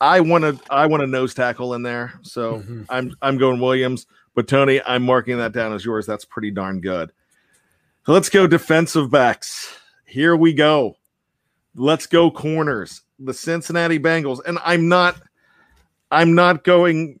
I 0.00 0.20
want 0.20 0.44
to 0.44 0.58
I 0.72 0.86
want 0.86 1.02
a 1.02 1.06
nose 1.06 1.34
tackle 1.34 1.74
in 1.74 1.82
there, 1.82 2.12
so 2.22 2.60
Mhm. 2.60 2.86
I'm 2.88 3.16
I'm 3.22 3.38
going 3.38 3.60
Williams. 3.60 4.06
But 4.34 4.48
Tony, 4.48 4.80
I'm 4.86 5.02
marking 5.02 5.38
that 5.38 5.52
down 5.52 5.72
as 5.72 5.84
yours. 5.84 6.06
That's 6.06 6.24
pretty 6.24 6.50
darn 6.50 6.80
good. 6.80 7.12
Let's 8.06 8.28
go 8.30 8.46
defensive 8.46 9.10
backs. 9.10 9.76
Here 10.06 10.34
we 10.36 10.52
go. 10.54 10.96
Let's 11.74 12.06
go 12.06 12.30
corners. 12.30 13.02
The 13.18 13.34
Cincinnati 13.34 13.98
Bengals, 13.98 14.40
and 14.46 14.58
I'm 14.64 14.88
not. 14.88 15.16
I'm 16.12 16.34
not 16.34 16.62
going. 16.62 17.18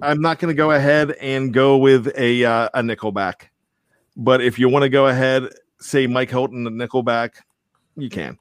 I'm 0.00 0.20
not 0.20 0.38
going 0.38 0.48
to 0.48 0.56
go 0.56 0.70
ahead 0.70 1.10
and 1.20 1.52
go 1.52 1.76
with 1.76 2.08
a 2.16 2.44
uh, 2.44 2.68
a 2.72 2.80
nickelback. 2.80 3.48
But 4.16 4.40
if 4.40 4.58
you 4.58 4.68
want 4.68 4.84
to 4.84 4.88
go 4.88 5.08
ahead, 5.08 5.48
say 5.80 6.06
Mike 6.06 6.30
Hilton, 6.30 6.62
the 6.62 6.70
nickelback, 6.70 7.30
you 7.96 8.08
can. 8.08 8.38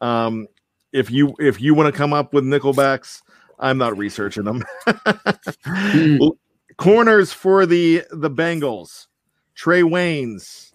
Um, 0.00 0.46
if 0.92 1.10
you 1.10 1.34
if 1.40 1.60
you 1.60 1.74
want 1.74 1.92
to 1.92 1.96
come 1.96 2.12
up 2.12 2.32
with 2.32 2.44
nickelbacks, 2.44 3.22
I'm 3.58 3.78
not 3.78 3.98
researching 3.98 4.44
them. 4.44 4.62
Corners 6.76 7.32
for 7.32 7.66
the 7.66 8.04
the 8.12 8.30
Bengals, 8.30 9.08
Trae 9.56 9.82
Waynes 9.82 10.72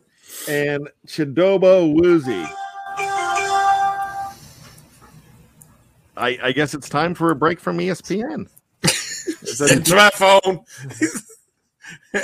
and 0.49 0.89
Chidobe 1.07 1.63
Awuzie. 1.63 2.51
I, 6.21 6.37
I 6.43 6.51
guess 6.51 6.73
it's 6.75 6.87
time 6.87 7.15
for 7.15 7.31
a 7.31 7.35
break 7.35 7.59
from 7.59 7.79
ESPN. 7.79 8.47
It's 8.83 9.89
my 9.89 10.09
phone. 10.11 10.59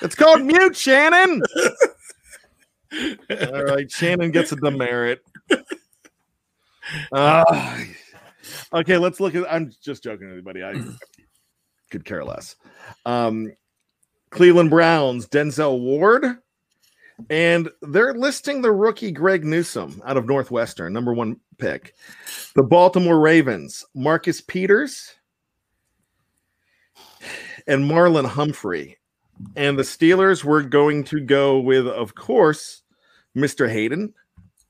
it's 0.00 0.14
called 0.14 0.42
mute, 0.42 0.76
Shannon. 0.76 1.42
All 3.52 3.64
right, 3.64 3.90
Shannon 3.90 4.30
gets 4.30 4.52
a 4.52 4.56
demerit. 4.56 5.22
Uh, 7.12 7.84
okay, 8.72 8.96
let's 8.96 9.18
look 9.18 9.34
at. 9.34 9.52
I'm 9.52 9.72
just 9.82 10.04
joking, 10.04 10.28
everybody. 10.28 10.62
I 10.62 10.74
could 11.90 12.04
care 12.04 12.24
less. 12.24 12.54
Um, 13.06 13.52
Cleveland 14.30 14.70
Browns, 14.70 15.26
Denzel 15.26 15.80
Ward, 15.80 16.38
and 17.28 17.68
they're 17.82 18.14
listing 18.14 18.62
the 18.62 18.72
rookie 18.72 19.12
Greg 19.12 19.44
Newsome 19.44 20.00
out 20.04 20.16
of 20.16 20.26
Northwestern, 20.26 20.92
number 20.92 21.12
one 21.12 21.38
pick. 21.58 21.94
The 22.54 22.62
Baltimore 22.62 23.20
Ravens, 23.20 23.84
Marcus 23.94 24.40
Peters, 24.40 25.14
and 27.66 27.88
Marlon 27.88 28.26
Humphrey. 28.26 28.98
And 29.56 29.78
the 29.78 29.82
Steelers 29.82 30.44
were 30.44 30.62
going 30.62 31.04
to 31.04 31.20
go 31.20 31.58
with, 31.58 31.86
of 31.86 32.14
course, 32.14 32.82
Mr. 33.36 33.70
Haden, 33.70 34.12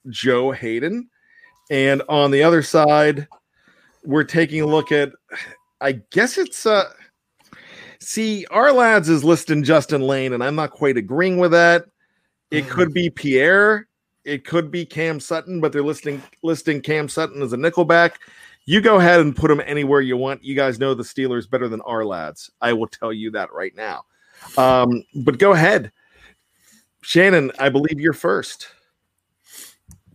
Joe 0.09 0.53
Haden. 0.53 1.09
And 1.71 2.03
on 2.09 2.31
the 2.31 2.43
other 2.43 2.63
side, 2.63 3.27
we're 4.05 4.25
taking 4.25 4.61
a 4.61 4.67
look 4.67 4.93
at, 4.93 5.11
I 5.81 5.93
guess 6.11 6.39
it's, 6.39 6.67
uh, 6.67 6.91
see, 8.01 8.47
Ourlads 8.51 9.09
is 9.09 9.25
listing 9.25 9.63
Justin 9.63 10.03
Layne, 10.03 10.33
and 10.33 10.43
I'm 10.43 10.55
not 10.55 10.71
quite 10.71 10.97
agreeing 10.97 11.39
with 11.39 11.53
that. 11.53 11.87
It 12.51 12.69
could 12.69 12.93
be 12.93 13.11
Pierre, 13.11 13.87
it 14.25 14.45
could 14.45 14.71
be 14.71 14.85
Cam 14.85 15.21
Sutton, 15.21 15.61
but 15.61 15.73
they're 15.73 15.83
listing 15.83 16.23
listing 16.43 16.81
Cam 16.81 17.09
Sutton 17.09 17.43
as 17.43 17.53
a 17.53 17.57
nickelback. 17.57 18.13
You 18.67 18.81
go 18.81 18.97
ahead 18.99 19.21
and 19.21 19.35
put 19.35 19.51
him 19.51 19.61
anywhere 19.65 20.01
you 20.01 20.17
want. 20.17 20.45
You 20.45 20.55
guys 20.55 20.79
know 20.79 20.95
the 20.95 21.03
Steelers 21.03 21.49
better 21.49 21.69
than 21.69 21.81
Ourlads. 21.81 22.51
I 22.61 22.73
will 22.73 22.87
tell 22.89 23.13
you 23.13 23.31
that 23.33 23.53
right 23.53 23.75
now. 23.75 24.05
Um, 24.57 25.03
but 25.25 25.39
go 25.39 25.53
ahead. 25.53 25.93
Shannon, 27.03 27.51
I 27.59 27.69
believe 27.71 27.99
you're 28.01 28.13
first. 28.13 28.69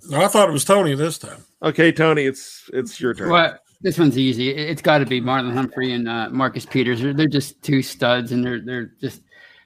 No, 0.08 0.22
I 0.22 0.28
thought 0.28 0.50
it 0.50 0.52
was 0.52 0.64
Tony 0.66 0.94
this 0.94 1.18
time. 1.18 1.44
Okay, 1.64 1.92
Tony, 1.92 2.26
it's 2.26 2.70
it's 2.74 3.00
your 3.02 3.14
turn. 3.14 3.30
Well, 3.30 3.58
this 3.82 3.98
one's 3.98 4.18
easy. 4.18 4.50
It- 4.50 4.70
It's 4.70 4.82
got 4.82 5.00
to 5.00 5.06
be 5.06 5.20
Marlon 5.20 5.54
Humphrey 5.54 5.94
and 5.94 6.08
uh, 6.08 6.30
Marcus 6.30 6.66
Peters. 6.66 7.02
They're, 7.02 7.14
they're 7.14 7.28
just 7.28 7.62
two 7.64 7.82
studs, 7.82 8.32
and 8.32 8.46
they're 8.46 8.62
they're 8.62 8.92
just 9.02 9.22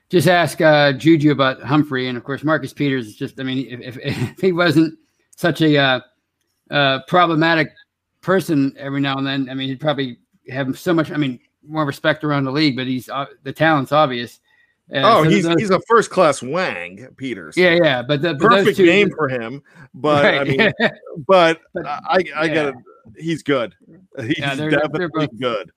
just 0.10 0.28
ask 0.28 0.60
uh, 0.62 0.93
Juju 0.93 1.32
about 1.32 1.62
Humphrey, 1.62 2.08
and 2.08 2.17
of 2.17 2.24
course 2.24 2.43
Marcus 2.43 2.74
Peters 2.74 3.08
is 3.08 3.15
just. 3.15 3.39
I 3.39 3.43
mean, 3.43 3.67
if, 3.69 3.98
if, 3.98 3.98
if 4.34 4.39
he 4.39 4.52
wasn't 4.52 4.98
such 5.36 5.62
a 5.62 5.78
uh, 5.78 6.00
uh, 6.72 7.00
problematic 7.08 7.69
person 8.22 8.74
every 8.78 9.02
now 9.02 9.17
and 9.17 9.26
then, 9.26 9.50
I 9.50 9.54
mean, 9.54 9.69
he'd 9.69 9.80
probably 9.80 10.17
have 10.50 10.78
so 10.80 10.93
much. 10.93 11.12
I 11.12 11.17
mean, 11.17 11.39
more 11.67 11.86
respect 11.86 12.24
around 12.24 12.45
the 12.45 12.52
league. 12.52 12.76
But 12.76 12.88
he's 12.88 13.10
uh, 13.10 13.28
the 13.43 13.54
talent's 13.54 13.91
obvious. 13.91 14.39
Uh, 14.91 15.02
oh, 15.04 15.24
so 15.24 15.30
he's 15.30 15.43
those- 15.43 15.60
he's 15.60 15.69
a 15.69 15.80
first 15.88 16.10
class 16.10 16.41
wang, 16.41 17.08
Peters. 17.15 17.56
yeah, 17.56 17.78
yeah. 17.82 18.02
But, 18.02 18.24
the, 18.24 18.34
but 18.34 18.50
perfect 18.50 18.78
two, 18.78 18.86
game 18.88 19.12
for 19.15 19.30
him. 19.30 19.62
But 19.93 20.26
I 20.26 20.43
mean, 20.43 20.72
but 21.28 21.62
But, 21.76 21.86
I 21.86 22.02
I 22.36 22.45
yeah. 22.45 22.48
got 22.54 22.65
it. 22.69 22.76
He's 23.15 23.43
good. 23.43 23.76
He's 24.19 24.39
Yeah, 24.39 24.56
they're- 24.56 24.72
they're 24.72 24.80
definitely 24.80 25.28
both- 25.28 25.39
good. 25.39 25.72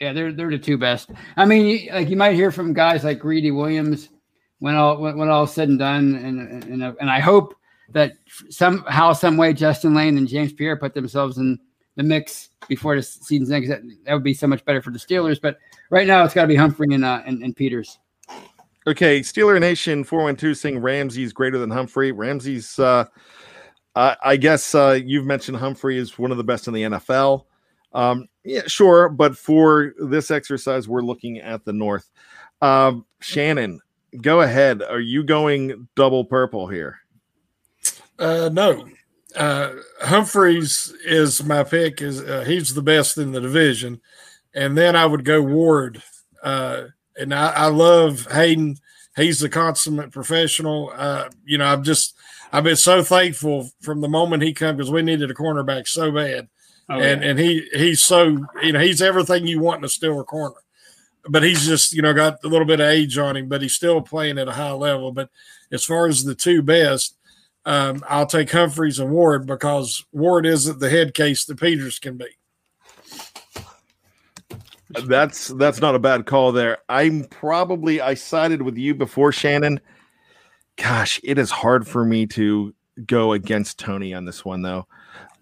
Yeah, 0.00 0.12
they're 0.12 0.32
they're 0.32 0.50
the 0.50 0.58
two 0.58 0.78
best. 0.78 1.10
I 1.36 1.44
mean, 1.44 1.88
like 1.92 2.08
you 2.08 2.16
might 2.16 2.34
hear 2.34 2.50
from 2.52 2.72
guys 2.72 3.04
like 3.04 3.18
Greedy 3.18 3.50
Williams 3.50 4.08
when 4.60 4.74
all 4.74 5.00
when, 5.00 5.18
when 5.18 5.28
all 5.28 5.46
said 5.46 5.68
and 5.68 5.78
done, 5.78 6.14
and 6.14 6.64
and 6.64 6.82
and 7.00 7.10
I 7.10 7.20
hope 7.20 7.54
that 7.90 8.12
somehow, 8.50 9.12
some 9.12 9.36
way, 9.36 9.52
Justin 9.52 9.94
Layne 9.94 10.18
and 10.18 10.28
James 10.28 10.52
Pierre 10.52 10.76
put 10.76 10.94
themselves 10.94 11.38
in 11.38 11.58
the 11.96 12.02
mix 12.02 12.50
before 12.68 12.94
the 12.96 13.02
season's 13.02 13.50
end. 13.50 13.64
'cause 13.64 13.70
That, 13.70 13.82
that 14.04 14.14
would 14.14 14.22
be 14.22 14.34
so 14.34 14.46
much 14.46 14.64
better 14.64 14.82
for 14.82 14.90
the 14.90 14.98
Steelers. 14.98 15.40
But 15.40 15.58
right 15.90 16.06
now, 16.06 16.22
it's 16.24 16.34
got 16.34 16.42
to 16.42 16.48
be 16.48 16.54
Humphrey 16.54 16.88
and, 16.92 17.04
uh, 17.04 17.22
and 17.26 17.42
and 17.42 17.56
Peters. 17.56 17.98
Okay, 18.86 19.20
Steeler 19.20 19.60
Nation 19.60 20.04
412 20.04 20.56
saying 20.56 20.78
Ramsey's 20.78 21.32
greater 21.32 21.58
than 21.58 21.70
Humphrey. 21.70 22.10
Ramsey's, 22.10 22.78
uh, 22.78 23.04
I, 23.94 24.16
I 24.22 24.36
guess 24.36 24.74
uh, 24.74 24.98
you've 25.04 25.26
mentioned 25.26 25.58
Humphrey 25.58 25.98
is 25.98 26.18
one 26.18 26.30
of 26.30 26.38
the 26.38 26.44
best 26.44 26.68
in 26.68 26.74
the 26.74 26.82
NFL. 26.82 27.44
Um, 27.92 28.28
yeah, 28.44 28.62
sure. 28.66 29.08
But 29.08 29.36
for 29.36 29.94
this 29.98 30.30
exercise, 30.30 30.88
we're 30.88 31.02
looking 31.02 31.38
at 31.38 31.64
the 31.64 31.72
North. 31.72 32.10
Um, 32.60 33.06
Shannon, 33.20 33.80
go 34.20 34.40
ahead. 34.40 34.82
Are 34.82 35.00
you 35.00 35.24
going 35.24 35.88
double 35.94 36.24
purple 36.24 36.66
here? 36.68 36.98
Uh, 38.18 38.50
no, 38.52 38.88
uh, 39.36 39.70
Humphreys 40.00 40.92
is 41.04 41.42
my 41.44 41.62
pick. 41.62 42.02
Is 42.02 42.20
uh, 42.20 42.44
he's 42.46 42.74
the 42.74 42.82
best 42.82 43.18
in 43.18 43.32
the 43.32 43.40
division, 43.40 44.00
and 44.54 44.76
then 44.76 44.96
I 44.96 45.06
would 45.06 45.24
go 45.24 45.40
Ward. 45.40 46.02
Uh, 46.42 46.84
and 47.16 47.34
I, 47.34 47.50
I 47.50 47.66
love 47.66 48.26
Haden. 48.30 48.76
He's 49.16 49.42
a 49.42 49.48
consummate 49.48 50.12
professional. 50.12 50.92
Uh, 50.94 51.28
you 51.44 51.58
know, 51.58 51.66
I've 51.66 51.82
just 51.82 52.14
I've 52.52 52.64
been 52.64 52.76
so 52.76 53.02
thankful 53.02 53.70
from 53.80 54.00
the 54.00 54.08
moment 54.08 54.42
he 54.42 54.52
come 54.52 54.76
because 54.76 54.90
we 54.90 55.02
needed 55.02 55.30
a 55.30 55.34
cornerback 55.34 55.86
so 55.86 56.10
bad, 56.10 56.48
and 56.88 57.22
and 57.22 57.38
he 57.38 57.68
he's 57.72 58.02
so 58.02 58.44
you 58.62 58.72
know 58.72 58.80
he's 58.80 59.02
everything 59.02 59.46
you 59.46 59.60
want 59.60 59.78
in 59.78 59.84
a 59.84 59.88
Steeler 59.88 60.24
corner. 60.24 60.56
But 61.28 61.42
he's 61.42 61.66
just 61.66 61.92
you 61.92 62.02
know 62.02 62.14
got 62.14 62.42
a 62.44 62.48
little 62.48 62.66
bit 62.66 62.80
of 62.80 62.86
age 62.86 63.18
on 63.18 63.36
him, 63.36 63.48
but 63.48 63.62
he's 63.62 63.74
still 63.74 64.00
playing 64.00 64.38
at 64.38 64.48
a 64.48 64.52
high 64.52 64.72
level. 64.72 65.12
But 65.12 65.30
as 65.70 65.84
far 65.84 66.06
as 66.06 66.24
the 66.24 66.34
two 66.34 66.62
best, 66.62 67.16
um, 67.66 68.02
I'll 68.08 68.26
take 68.26 68.50
Humphreys 68.50 68.98
and 68.98 69.10
Ward 69.10 69.46
because 69.46 70.04
Ward 70.12 70.46
isn't 70.46 70.80
the 70.80 70.88
head 70.88 71.12
case 71.12 71.44
that 71.44 71.60
Peters 71.60 71.98
can 71.98 72.16
be. 72.16 72.28
That's 74.90 75.48
that's 75.48 75.80
not 75.80 75.94
a 75.94 75.98
bad 75.98 76.24
call 76.24 76.52
there. 76.52 76.78
I'm 76.88 77.24
probably 77.24 78.00
I 78.00 78.14
sided 78.14 78.62
with 78.62 78.78
you 78.78 78.94
before 78.94 79.32
Shannon. 79.32 79.80
Gosh, 80.76 81.20
it 81.22 81.38
is 81.38 81.50
hard 81.50 81.86
for 81.86 82.04
me 82.04 82.26
to 82.28 82.74
go 83.04 83.32
against 83.32 83.78
Tony 83.78 84.14
on 84.14 84.24
this 84.24 84.44
one 84.44 84.62
though. 84.62 84.86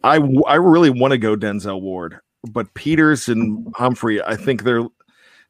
I 0.05 0.17
I 0.47 0.55
really 0.57 0.91
want 0.91 1.13
to 1.13 1.19
go 1.19 1.37
Denzel 1.37 1.81
Ward, 1.81 2.19
but 2.49 2.73
Peters 2.75 3.29
and 3.29 3.73
Humphrey, 3.75 4.23
I 4.23 4.37
think 4.37 4.63
they're 4.63 4.87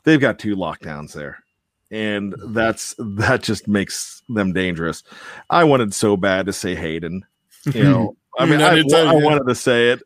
they've 0.05 0.21
got 0.21 0.39
two 0.39 0.57
lockdowns 0.57 1.13
there. 1.13 1.43
And 1.91 2.35
that's 2.47 2.95
that 2.99 3.43
just 3.43 3.69
makes 3.69 4.23
them 4.29 4.53
dangerous. 4.53 5.05
I 5.51 5.65
wanted 5.65 5.95
so 5.95 6.17
bad 6.17 6.47
to 6.47 6.53
say 6.53 6.75
Haden. 6.75 7.25
You 7.73 7.85
know, 7.85 8.17
I 8.39 8.47
mean, 8.47 8.61
I 8.61 8.81
I, 8.81 9.15
wanted 9.15 9.47
to 9.47 9.55
say 9.55 9.91
it, 9.91 10.03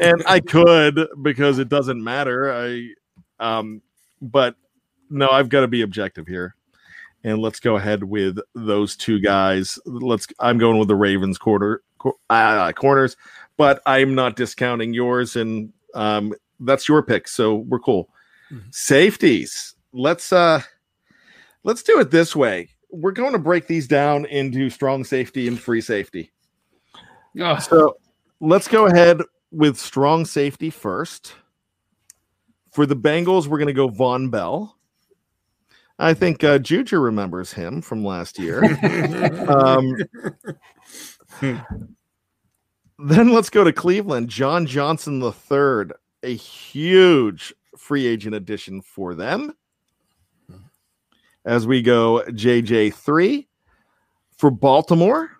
and 0.00 0.22
I 0.26 0.40
could 0.40 1.08
because 1.22 1.58
it 1.58 1.68
doesn't 1.68 2.02
matter. 2.02 2.52
I 2.52 2.90
um, 3.40 3.82
but 4.22 4.54
no, 5.10 5.28
I've 5.28 5.48
got 5.48 5.60
to 5.60 5.68
be 5.68 5.82
objective 5.82 6.26
here. 6.26 6.54
And 7.24 7.40
let's 7.40 7.58
go 7.58 7.76
ahead 7.76 8.04
with 8.04 8.38
those 8.54 8.96
two 8.96 9.18
guys. 9.18 9.80
Let's. 9.84 10.28
I'm 10.38 10.58
going 10.58 10.78
with 10.78 10.88
the 10.88 10.94
Ravens 10.94 11.38
quarter 11.38 11.82
uh, 12.30 12.72
corners. 12.72 13.16
But 13.56 13.82
I'm 13.86 14.14
not 14.14 14.36
discounting 14.36 14.92
yours, 14.92 15.36
and 15.36 15.72
um, 15.94 16.34
that's 16.60 16.88
your 16.88 17.02
pick, 17.02 17.28
so 17.28 17.56
we're 17.56 17.80
cool. 17.80 18.10
Mhm. 18.52 18.74
Safeties. 18.74 19.74
Let's 19.92 20.32
uh, 20.32 20.60
let's 21.64 21.82
do 21.82 21.98
it 22.00 22.10
this 22.10 22.36
way. 22.36 22.70
We're 22.90 23.12
going 23.12 23.32
to 23.32 23.38
break 23.38 23.66
these 23.66 23.88
down 23.88 24.26
into 24.26 24.70
strong 24.70 25.04
safety 25.04 25.48
and 25.48 25.58
free 25.58 25.80
safety. 25.80 26.30
Oh, 27.40 27.58
So 27.58 27.96
let's 28.40 28.68
go 28.68 28.86
ahead 28.86 29.20
with 29.50 29.76
strong 29.76 30.24
safety 30.24 30.70
first. 30.70 31.34
For 32.72 32.86
the 32.86 32.96
Bengals, 32.96 33.46
we're 33.46 33.58
going 33.58 33.68
to 33.68 33.72
go 33.72 33.88
Vonn 33.88 34.30
Bell. 34.30 34.76
I 35.98 36.12
think 36.12 36.44
uh, 36.44 36.58
Juju 36.58 36.98
remembers 36.98 37.52
him 37.52 37.80
from 37.80 38.04
last 38.04 38.38
year. 38.38 38.62
um, 39.48 39.96
then 42.98 43.32
let's 43.32 43.50
go 43.50 43.64
to 43.64 43.72
Cleveland. 43.72 44.28
John 44.28 44.66
Johnson 44.66 45.18
the 45.18 45.32
third, 45.32 45.92
a 46.22 46.34
huge 46.34 47.54
free 47.76 48.06
agent 48.06 48.34
addition 48.34 48.82
for 48.82 49.14
them. 49.14 49.54
As 51.44 51.66
we 51.66 51.80
go 51.82 52.24
JJ 52.28 52.94
three 52.94 53.48
for 54.36 54.50
Baltimore. 54.50 55.30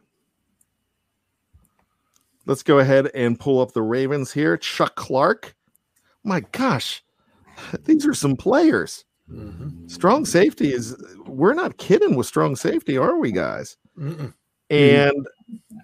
Let's 2.47 2.63
go 2.63 2.79
ahead 2.79 3.11
and 3.13 3.39
pull 3.41 3.61
up 3.61 3.73
the 3.73 3.83
Ravens 3.83 4.33
here. 4.33 4.57
Chuck 4.57 4.95
Clark. 4.95 5.57
My 6.23 6.41
gosh, 6.53 7.03
these 7.85 8.07
are 8.07 8.15
some 8.15 8.37
players. 8.37 9.05
Mhm. 9.31 9.91
Strong 9.91 10.27
safety 10.27 10.73
is, 10.73 10.97
we're 11.27 11.55
not 11.55 11.79
kidding 11.79 12.15
with 12.15 12.29
strong 12.29 12.55
safety, 12.55 12.97
are 12.97 13.19
we, 13.19 13.33
guys? 13.33 13.77
Mm-mm. 13.99 14.33
And 14.71 15.27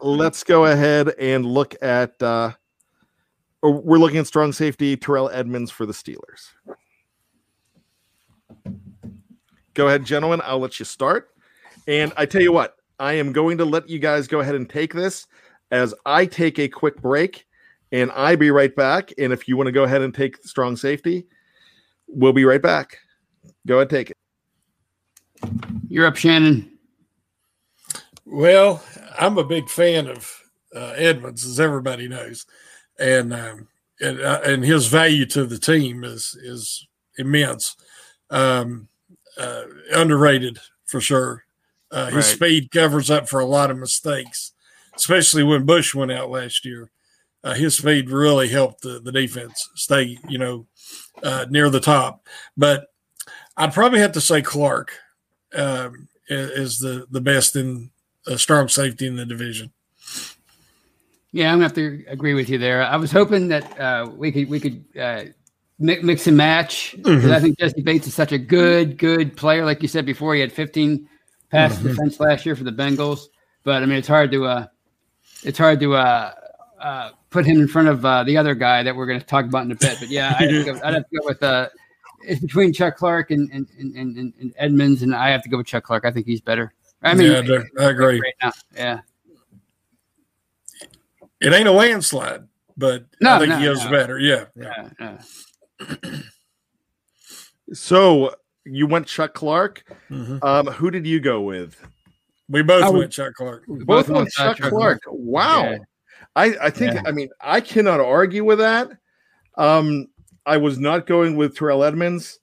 let's 0.00 0.44
go 0.44 0.66
ahead 0.66 1.10
and 1.18 1.44
look 1.46 1.74
at, 1.82 2.20
uh, 2.22 2.52
we're 3.62 3.98
looking 3.98 4.18
at 4.18 4.26
strong 4.26 4.52
safety, 4.52 4.96
Terrell 4.96 5.30
Edmunds 5.30 5.70
for 5.70 5.86
the 5.86 5.92
Steelers. 5.92 6.48
Go 9.74 9.88
ahead, 9.88 10.04
gentlemen. 10.04 10.42
I'll 10.44 10.58
let 10.58 10.78
you 10.78 10.84
start. 10.84 11.30
And 11.86 12.12
I 12.16 12.26
tell 12.26 12.42
you 12.42 12.52
what, 12.52 12.76
I 12.98 13.14
am 13.14 13.32
going 13.32 13.58
to 13.58 13.64
let 13.64 13.88
you 13.88 13.98
guys 13.98 14.26
go 14.26 14.40
ahead 14.40 14.54
and 14.54 14.68
take 14.68 14.92
this 14.92 15.26
as 15.70 15.94
I 16.04 16.26
take 16.26 16.58
a 16.58 16.68
quick 16.68 17.00
break 17.00 17.46
and 17.90 18.10
I 18.12 18.36
be 18.36 18.50
right 18.50 18.74
back. 18.74 19.12
And 19.18 19.32
if 19.32 19.48
you 19.48 19.56
want 19.56 19.66
to 19.66 19.72
go 19.72 19.84
ahead 19.84 20.02
and 20.02 20.14
take 20.14 20.36
strong 20.44 20.76
safety, 20.76 21.26
we'll 22.06 22.32
be 22.32 22.44
right 22.44 22.62
back. 22.62 22.98
Go 23.66 23.76
ahead, 23.76 23.90
take 23.90 24.10
it. 24.10 24.16
you're 25.88 26.06
up, 26.06 26.16
Shannon. 26.16 26.71
Well, 28.24 28.82
I'm 29.18 29.38
a 29.38 29.44
big 29.44 29.68
fan 29.68 30.06
of 30.08 30.32
uh, 30.74 30.94
Edmunds, 30.96 31.44
as 31.44 31.60
everybody 31.60 32.08
knows, 32.08 32.46
and 32.98 33.32
um, 33.34 33.68
and 34.00 34.20
uh, 34.20 34.40
and 34.44 34.64
his 34.64 34.86
value 34.86 35.26
to 35.26 35.44
the 35.44 35.58
team 35.58 36.04
is 36.04 36.36
is 36.42 36.86
immense. 37.18 37.76
Um, 38.30 38.88
uh, 39.38 39.62
underrated 39.92 40.58
for 40.86 41.00
sure. 41.00 41.44
Uh, 41.90 42.10
his 42.10 42.26
speed 42.26 42.70
covers 42.70 43.10
up 43.10 43.28
for 43.28 43.40
a 43.40 43.46
lot 43.46 43.70
of 43.70 43.78
mistakes, 43.78 44.52
especially 44.96 45.42
when 45.42 45.66
Bush 45.66 45.94
went 45.94 46.12
out 46.12 46.30
last 46.30 46.64
year. 46.64 46.90
Uh, 47.44 47.54
his 47.54 47.76
speed 47.76 48.08
really 48.08 48.48
helped 48.48 48.82
the, 48.82 49.00
the 49.00 49.12
defense 49.12 49.68
stay, 49.74 50.16
you 50.28 50.38
know, 50.38 50.66
uh, 51.22 51.44
near 51.50 51.68
the 51.68 51.80
top. 51.80 52.26
But 52.56 52.86
I'd 53.56 53.74
probably 53.74 54.00
have 54.00 54.12
to 54.12 54.20
say 54.20 54.40
Clark 54.40 54.92
um, 55.54 56.08
is 56.28 56.78
the 56.78 57.06
the 57.10 57.20
best 57.20 57.56
in 57.56 57.90
a 58.26 58.38
strong 58.38 58.68
safety 58.68 59.06
in 59.06 59.16
the 59.16 59.26
division. 59.26 59.72
Yeah, 61.32 61.48
I'm 61.50 61.54
gonna 61.56 61.64
have 61.64 61.74
to 61.74 62.04
agree 62.08 62.34
with 62.34 62.50
you 62.50 62.58
there. 62.58 62.82
I 62.82 62.96
was 62.96 63.10
hoping 63.10 63.48
that 63.48 63.80
uh, 63.80 64.10
we 64.14 64.30
could 64.32 64.50
we 64.50 64.60
could 64.60 64.84
uh, 65.00 65.24
mix, 65.78 66.02
mix 66.02 66.26
and 66.26 66.36
match. 66.36 66.94
'cause 67.02 67.30
I 67.30 67.40
think 67.40 67.58
Jessie 67.58 67.80
Bates 67.82 68.06
is 68.06 68.14
such 68.14 68.32
a 68.32 68.38
good 68.38 68.98
good 68.98 69.36
player. 69.36 69.64
Like 69.64 69.80
you 69.80 69.88
said 69.88 70.04
before, 70.04 70.34
he 70.34 70.40
had 70.40 70.52
15 70.52 71.08
pass 71.50 71.78
Mhm. 71.78 71.82
defense 71.84 72.20
last 72.20 72.44
year 72.44 72.54
for 72.54 72.64
the 72.64 72.72
Bengals. 72.72 73.28
But 73.64 73.82
I 73.82 73.86
mean, 73.86 73.96
it's 73.96 74.08
hard 74.08 74.30
to 74.32 74.44
uh, 74.44 74.66
it's 75.42 75.56
hard 75.58 75.80
to 75.80 75.94
uh, 75.94 76.34
uh, 76.78 77.10
put 77.30 77.46
him 77.46 77.60
in 77.60 77.66
front 77.68 77.88
of 77.88 78.04
uh, 78.04 78.24
the 78.24 78.36
other 78.36 78.54
guy 78.54 78.82
that 78.82 78.94
we're 78.94 79.06
going 79.06 79.20
to 79.20 79.26
talk 79.26 79.46
about 79.46 79.64
in 79.64 79.72
a 79.72 79.76
bit. 79.76 79.96
But 80.00 80.08
yeah, 80.10 80.36
I'd 80.38 80.50
have 80.50 80.64
to 80.66 80.72
go, 80.74 80.80
I'd 80.86 80.94
have 80.94 81.08
to 81.08 81.18
go 81.18 81.24
with 81.26 81.42
uh, 81.42 81.68
it's 82.24 82.40
between 82.40 82.74
Chuck 82.74 82.96
Clark 82.98 83.30
and 83.30 83.50
and, 83.50 83.66
and, 83.78 83.96
and 84.18 84.32
and 84.38 84.52
Edmunds, 84.58 85.00
and 85.02 85.14
I 85.14 85.30
have 85.30 85.42
to 85.44 85.48
go 85.48 85.56
with 85.56 85.66
Chuck 85.66 85.84
Clark. 85.84 86.04
I 86.04 86.10
think 86.10 86.26
he's 86.26 86.42
better. 86.42 86.74
I 87.02 87.14
mean, 87.14 87.44
yeah, 87.46 87.58
I 87.80 87.90
agree. 87.90 88.20
right 88.20 88.34
now, 88.42 88.52
yeah. 88.76 89.00
It 91.40 91.52
ain't 91.52 91.66
a 91.68 91.72
landslide, 91.72 92.46
but 92.76 93.04
No, 93.20 93.34
I 93.34 93.38
think 93.40 93.50
no, 93.50 93.58
he 93.58 93.66
is 93.66 93.84
no. 93.84 93.90
better. 93.90 94.18
Yeah, 94.18 94.44
yeah. 94.54 94.88
yeah, 95.00 95.18
yeah. 95.80 96.18
So 97.72 98.34
you 98.64 98.86
went 98.86 99.06
Chuck 99.06 99.34
Clark. 99.34 99.82
Mhm. 100.10 100.44
Um, 100.44 100.66
who 100.66 100.90
did 100.90 101.06
you 101.06 101.20
go 101.20 101.40
with? 101.40 101.76
We 102.48 102.62
both 102.62 102.84
I 102.84 102.90
would- 102.90 102.98
went 102.98 103.12
Chuck 103.12 103.32
Clark. 103.34 103.64
We 103.66 103.84
Both 103.84 104.08
went 104.08 104.16
went 104.16 104.24
with, 104.26 104.40
uh, 104.40 104.54
Chuck 104.54 104.68
Clark. 104.70 105.00
Wow. 105.06 105.62
Yeah. 105.70 105.78
I, 106.36 106.44
I 106.62 106.70
think 106.70 106.94
Yeah. 106.94 107.02
I 107.06 107.12
mean 107.12 107.30
I 107.40 107.60
cannot 107.60 108.00
argue 108.00 108.44
with 108.44 108.58
that. 108.58 108.90
Um, 109.56 110.08
I 110.44 110.56
was 110.58 110.78
not 110.78 111.06
going 111.06 111.36
with 111.36 111.56
Terrell 111.56 111.82
Edmunds. 111.84 112.38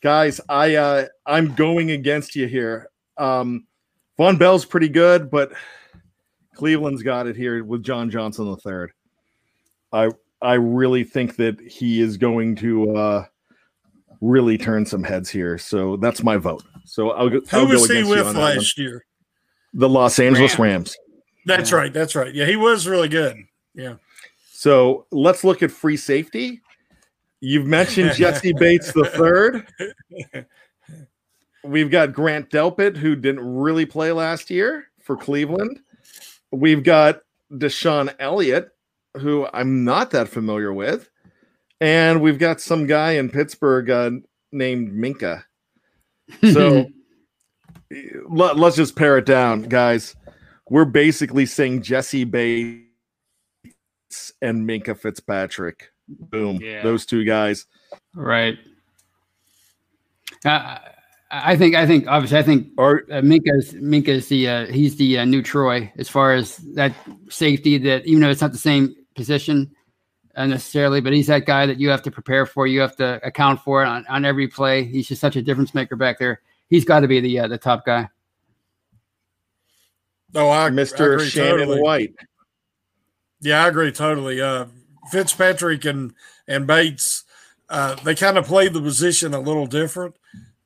Guys, 0.00 0.40
I 0.48 0.76
uh 0.76 1.06
I'm 1.26 1.54
going 1.54 1.90
against 1.90 2.36
you 2.36 2.46
here. 2.46 2.88
Um 3.18 3.66
Vonn 4.22 4.38
Bell's 4.38 4.64
pretty 4.64 4.88
good, 4.88 5.30
but 5.32 5.52
Cleveland's 6.54 7.02
got 7.02 7.26
it 7.26 7.34
here 7.34 7.64
with 7.64 7.82
John 7.82 8.08
Johnson 8.08 8.46
the 8.48 8.56
third. 8.56 8.92
I 9.92 10.10
I 10.40 10.54
really 10.54 11.02
think 11.02 11.34
that 11.36 11.60
he 11.60 12.00
is 12.00 12.16
going 12.16 12.54
to 12.56 12.94
uh 12.96 13.24
really 14.20 14.56
turn 14.56 14.86
some 14.86 15.02
heads 15.02 15.28
here. 15.28 15.58
So 15.58 15.96
that's 15.96 16.22
my 16.22 16.36
vote. 16.36 16.62
So 16.84 17.10
I'll 17.10 17.28
go, 17.30 17.40
I'll 17.50 17.66
Who 17.66 17.74
go 17.74 17.80
was 17.80 17.90
he 17.90 18.04
with 18.04 18.24
on 18.24 18.34
that 18.34 18.40
one. 18.40 18.56
last 18.56 18.78
year? 18.78 19.04
The 19.74 19.88
Los 19.88 20.20
Angeles 20.20 20.56
Rams. 20.56 20.96
That's 21.44 21.72
Yeah. 21.72 21.78
right. 21.78 21.92
That's 21.92 22.14
right. 22.14 22.32
Yeah, 22.32 22.46
he 22.46 22.54
was 22.54 22.86
really 22.86 23.08
good. 23.08 23.36
Yeah. 23.74 23.94
So 24.52 25.06
let's 25.10 25.42
look 25.42 25.64
at 25.64 25.72
free 25.72 25.96
safety. 25.96 26.60
You've 27.40 27.66
mentioned 27.66 28.12
Jessie 28.14 28.52
Bates 28.52 28.92
the 28.92 29.04
third. 29.06 29.66
We've 31.64 31.90
got 31.90 32.12
Grant 32.12 32.50
Delpit, 32.50 32.96
who 32.96 33.14
didn't 33.14 33.44
really 33.44 33.86
play 33.86 34.12
last 34.12 34.50
year 34.50 34.86
for 35.02 35.16
Cleveland. 35.16 35.80
We've 36.50 36.82
got 36.82 37.20
DeShon 37.52 38.14
Elliott, 38.18 38.70
who 39.16 39.46
I'm 39.52 39.84
not 39.84 40.10
that 40.10 40.28
familiar 40.28 40.72
with. 40.72 41.08
And 41.80 42.20
we've 42.20 42.38
got 42.38 42.60
some 42.60 42.86
guy 42.86 43.12
in 43.12 43.28
Pittsburgh 43.28 43.90
uh, 43.90 44.10
named 44.52 44.92
Minkah. 44.92 45.44
So 46.52 46.86
let, 48.28 48.56
us 48.56 48.76
just 48.76 48.96
pare 48.96 49.18
it 49.18 49.26
down, 49.26 49.62
guys. 49.62 50.14
We're 50.68 50.84
basically 50.84 51.46
saying 51.46 51.82
Jessie 51.82 52.24
Bates 52.24 52.82
and 54.40 54.68
Minkah 54.68 54.98
Fitzpatrick. 54.98 55.90
Boom. 56.08 56.58
Yeah. 56.60 56.82
Those 56.82 57.06
two 57.06 57.24
guys. 57.24 57.66
Right. 58.14 58.58
Uh, 60.44 60.78
I 61.32 61.56
think. 61.56 61.74
I 61.74 61.86
think. 61.86 62.06
Obviously, 62.08 62.38
I 62.38 62.42
think 62.42 62.68
Are 62.76 63.04
uh, 63.10 63.22
Minkah's 63.22 63.72
Minkah's 63.72 64.28
the 64.28 64.48
uh, 64.48 64.66
he's 64.66 64.96
the 64.96 65.18
uh, 65.18 65.24
new 65.24 65.42
Troy 65.42 65.90
as 65.96 66.08
far 66.08 66.34
as 66.34 66.58
that 66.74 66.94
safety. 67.30 67.78
That 67.78 68.06
even 68.06 68.20
though 68.20 68.30
it's 68.30 68.42
not 68.42 68.52
the 68.52 68.58
same 68.58 68.94
position 69.14 69.74
uh, 70.36 70.46
necessarily, 70.46 71.00
but 71.00 71.12
he's 71.12 71.26
that 71.28 71.46
guy 71.46 71.64
that 71.64 71.80
you 71.80 71.88
have 71.88 72.02
to 72.02 72.10
prepare 72.10 72.44
for. 72.44 72.66
You 72.66 72.80
have 72.80 72.96
to 72.96 73.24
account 73.24 73.60
for 73.60 73.82
it 73.82 73.86
on, 73.86 74.04
on 74.08 74.24
every 74.24 74.46
play. 74.46 74.84
He's 74.84 75.08
just 75.08 75.20
such 75.20 75.36
a 75.36 75.42
difference 75.42 75.74
maker 75.74 75.96
back 75.96 76.18
there. 76.18 76.40
He's 76.68 76.84
got 76.84 77.00
to 77.00 77.08
be 77.08 77.20
the 77.20 77.40
uh, 77.40 77.48
the 77.48 77.58
top 77.58 77.86
guy. 77.86 78.08
No, 80.34 80.48
I, 80.48 80.66
I 80.66 80.70
Mr. 80.70 81.14
agree 81.14 81.28
Shannon 81.28 81.58
totally. 81.60 81.80
White. 81.80 82.14
Yeah, 83.40 83.64
I 83.64 83.68
agree 83.68 83.92
totally. 83.92 84.40
Uh, 84.40 84.66
Fitzpatrick 85.10 85.84
and 85.84 86.14
and 86.46 86.66
Bates, 86.66 87.24
uh, 87.68 87.94
they 87.96 88.14
kind 88.14 88.38
of 88.38 88.46
play 88.46 88.68
the 88.68 88.80
position 88.80 89.34
a 89.34 89.40
little 89.40 89.66
different, 89.66 90.16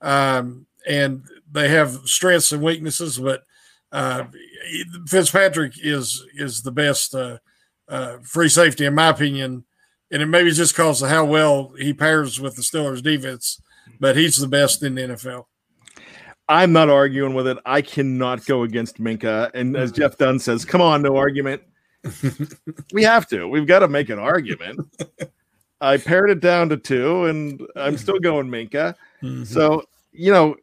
um, 0.00 0.66
and 0.86 1.24
they 1.50 1.68
have 1.68 2.00
strengths 2.04 2.52
and 2.52 2.62
weaknesses. 2.62 3.18
But 3.18 3.42
uh, 3.92 4.24
Fitzpatrick 5.06 5.74
is 5.82 6.24
is 6.34 6.62
the 6.62 6.72
best 6.72 7.14
uh, 7.14 7.38
uh, 7.88 8.18
free 8.22 8.48
safety 8.48 8.84
in 8.84 8.94
my 8.94 9.08
opinion, 9.08 9.64
and 10.10 10.22
it 10.22 10.26
maybe 10.26 10.50
just 10.52 10.74
because 10.74 11.02
of 11.02 11.10
how 11.10 11.24
well 11.24 11.72
he 11.78 11.92
pairs 11.92 12.40
with 12.40 12.56
the 12.56 12.62
Steelers 12.62 13.02
defense. 13.02 13.60
But 13.98 14.16
he's 14.16 14.36
the 14.36 14.48
best 14.48 14.82
in 14.82 14.94
the 14.94 15.02
NFL. 15.02 15.44
I'm 16.48 16.72
not 16.72 16.88
arguing 16.88 17.34
with 17.34 17.46
it. 17.48 17.58
I 17.66 17.82
cannot 17.82 18.44
go 18.46 18.62
against 18.62 19.00
Minkah. 19.00 19.50
And 19.54 19.76
as 19.76 19.90
Jeff 19.90 20.16
Dunn 20.16 20.38
says, 20.38 20.64
come 20.64 20.80
on, 20.80 21.02
no 21.02 21.16
argument. 21.16 21.62
we 22.92 23.02
have 23.02 23.26
to. 23.28 23.48
We've 23.48 23.66
got 23.66 23.80
to 23.80 23.88
make 23.88 24.10
an 24.10 24.18
argument. 24.18 24.80
I 25.80 25.96
pared 25.96 26.30
it 26.30 26.40
down 26.40 26.68
to 26.68 26.76
two, 26.76 27.26
and 27.26 27.60
I'm 27.74 27.96
still 27.96 28.18
going 28.18 28.48
Minkah. 28.48 28.94
So, 29.44 29.82
you 30.12 30.32
know, 30.32 30.56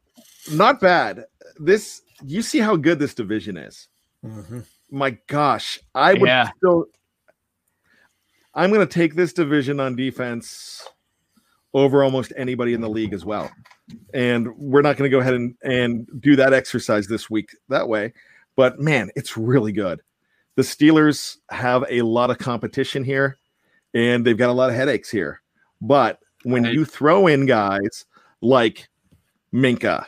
not 0.51 0.79
bad. 0.79 1.25
This, 1.57 2.01
you 2.25 2.41
see 2.41 2.59
how 2.59 2.75
good 2.75 2.99
this 2.99 3.13
division 3.13 3.57
is. 3.57 3.87
Mhm. 4.23 4.65
My 4.91 5.17
gosh, 5.27 5.79
I 5.95 6.13
would 6.13 6.27
Yeah. 6.27 6.49
still. 6.57 6.85
I'm 8.53 8.71
going 8.71 8.85
to 8.87 8.93
take 8.93 9.15
this 9.15 9.33
division 9.33 9.79
on 9.79 9.95
defense 9.95 10.87
over 11.73 12.03
almost 12.03 12.31
anybody 12.37 12.73
in 12.73 12.81
the 12.81 12.89
league 12.89 13.13
as 13.13 13.25
well. 13.25 13.51
And 14.13 14.55
we're 14.55 14.83
not 14.83 14.95
going 14.95 15.09
to 15.09 15.15
go 15.15 15.19
ahead 15.21 15.33
and, 15.33 15.55
and 15.63 16.07
do 16.21 16.35
that 16.35 16.53
exercise 16.53 17.07
this 17.07 17.29
week 17.29 17.49
that 17.69 17.87
way. 17.87 18.13
But 18.55 18.79
man, 18.79 19.09
it's 19.15 19.35
really 19.35 19.71
good. 19.71 20.01
The 20.55 20.61
Steelers 20.61 21.37
have 21.49 21.83
a 21.89 22.03
lot 22.03 22.29
of 22.29 22.37
competition 22.37 23.03
here 23.03 23.37
and 23.95 24.23
they've 24.23 24.37
got 24.37 24.49
a 24.49 24.53
lot 24.53 24.69
of 24.69 24.75
headaches 24.75 25.09
here. 25.09 25.41
But 25.81 26.19
when 26.43 26.63
you 26.65 26.85
throw 26.85 27.25
in 27.25 27.47
guys 27.47 28.05
like 28.43 28.89
Minkah 29.53 30.05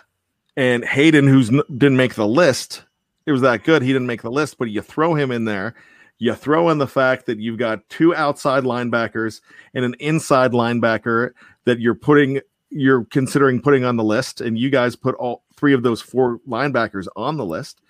and 0.57 0.83
Haden, 0.83 1.27
who's 1.27 1.49
didn't 1.49 1.97
make 1.97 2.15
the 2.15 2.27
list, 2.27 2.83
it 3.25 3.31
was 3.31 3.41
that 3.41 3.63
good. 3.63 3.81
He 3.81 3.93
didn't 3.93 4.07
make 4.07 4.21
the 4.21 4.31
list, 4.31 4.57
but 4.57 4.69
you 4.69 4.81
throw 4.81 5.15
him 5.15 5.31
in 5.31 5.45
there. 5.45 5.75
You 6.17 6.33
throw 6.35 6.69
in 6.69 6.77
the 6.77 6.87
fact 6.87 7.25
that 7.25 7.39
you've 7.39 7.57
got 7.57 7.87
two 7.89 8.15
outside 8.15 8.63
linebackers 8.63 9.41
and 9.73 9.83
an 9.83 9.95
inside 9.99 10.51
linebacker 10.51 11.31
that 11.65 11.79
you're 11.79 11.95
putting, 11.95 12.39
you're 12.69 13.05
considering 13.05 13.61
putting 13.61 13.83
on 13.83 13.97
the 13.97 14.03
list, 14.03 14.41
and 14.41 14.57
you 14.57 14.69
guys 14.69 14.95
put 14.95 15.15
all 15.15 15.43
three 15.55 15.73
of 15.73 15.83
those 15.83 16.01
four 16.01 16.39
linebackers 16.47 17.07
on 17.15 17.37
the 17.37 17.45
list. 17.45 17.81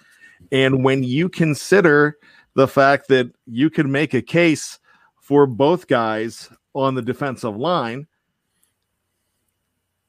And 0.52 0.84
when 0.84 1.04
you 1.04 1.30
consider 1.30 2.18
the 2.56 2.68
fact 2.68 3.10
that 3.10 3.32
you 3.46 3.70
can 3.70 3.92
make 3.92 4.14
a 4.14 4.22
case 4.22 4.80
for 5.22 5.46
both 5.46 5.88
guys 5.88 6.50
on 6.74 6.96
the 6.96 7.02
defensive 7.02 7.58
line, 7.58 8.08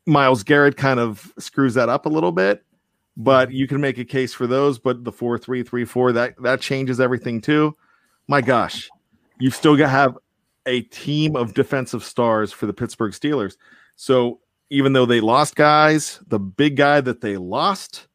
Myles 0.07 0.42
Garrett 0.42 0.77
kind 0.77 1.01
of 1.01 1.33
screws 1.38 1.75
that 1.75 1.88
up 1.88 2.07
a 2.07 2.09
little 2.09 2.33
bit, 2.33 2.64
but 3.16 3.49
mm-hmm. 3.49 3.57
you 3.57 3.66
can 3.66 3.81
make 3.81 3.99
a 3.99 4.05
case 4.05 4.33
for 4.33 4.47
those. 4.47 4.79
But 4.79 5.05
the 5.05 5.12
four 5.12 5.38
three 5.38 5.62
three 5.62 5.85
four 5.85 6.12
that 6.12 6.40
that 6.42 6.61
changes 6.61 7.01
everything 7.01 7.40
too. 7.40 7.77
My 8.29 8.40
gosh, 8.40 8.88
you've 9.38 9.55
still 9.55 9.77
got 9.77 9.85
to 9.85 9.90
have 9.90 10.19
a 10.66 10.83
team 10.83 11.37
of 11.37 11.55
defensive 11.55 12.05
stars 12.05 12.53
for 12.53 12.66
the 12.66 12.73
Pittsburgh 12.73 13.12
Steelers. 13.12 13.57
So 13.95 14.40
even 14.71 14.92
though 14.92 15.07
they 15.07 15.21
lost 15.21 15.55
guys, 15.55 16.21
the 16.27 16.40
big 16.40 16.77
guy 16.77 17.01
that 17.01 17.21
they 17.21 17.37
lost, 17.37 18.09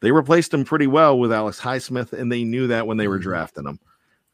they 0.00 0.10
replaced 0.10 0.54
him 0.54 0.64
pretty 0.64 0.86
well 0.86 1.18
with 1.18 1.32
Alex 1.32 1.60
Highsmith, 1.60 2.12
and 2.12 2.32
they 2.32 2.44
knew 2.44 2.66
that 2.68 2.86
when 2.86 2.96
they 2.96 3.08
were 3.08 3.16
mm-hmm. 3.16 3.24
drafting 3.24 3.66
him. 3.66 3.78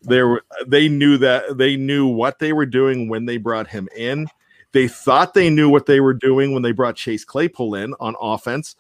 They 0.02 0.22
were 0.22 0.44
they 0.66 0.88
knew 0.88 1.18
that 1.18 1.58
they 1.58 1.76
knew 1.76 2.06
what 2.06 2.38
they 2.38 2.52
were 2.52 2.66
doing 2.66 3.08
when 3.08 3.26
they 3.26 3.37
brought 3.37 3.66
him 3.66 3.88
in. 3.96 4.28
They 4.72 4.88
thought 4.88 5.35
they 5.35 5.50
knew 5.50 5.68
what 5.70 5.87
they 5.87 6.00
were 6.00 6.14
doing 6.14 6.52
when 6.52 6.62
they 6.62 6.72
brought 6.72 6.96
Chase 6.96 7.24
Claypool 7.24 7.74
in 7.74 7.94
on 8.00 8.14
offense. 8.20 8.76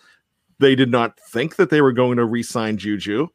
They 0.58 0.74
did 0.74 0.90
not 0.90 1.18
think 1.18 1.56
that 1.56 1.70
they 1.70 1.80
were 1.80 1.92
going 1.92 2.16
to 2.18 2.24
re-sign 2.24 2.76
Juju, 2.76 3.28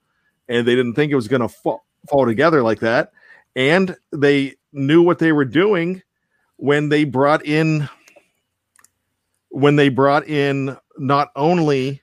and 0.49 0.67
they 0.67 0.75
didn't 0.75 0.93
think 0.93 1.11
it 1.11 1.15
was 1.15 1.27
going 1.27 1.41
to 1.41 1.49
fall, 1.49 1.85
fall 2.07 2.25
together 2.25 2.61
like 2.61 2.79
that. 2.81 3.11
And 3.55 3.95
they 4.11 4.55
knew 4.71 5.01
what 5.01 5.19
they 5.19 5.31
were 5.31 5.45
doing 5.45 6.01
when 6.57 6.89
they 6.89 7.03
brought 7.03 7.45
in 7.45 7.89
when 9.49 9.75
they 9.75 9.89
brought 9.89 10.27
in 10.27 10.75
not 10.97 11.29
only 11.35 12.01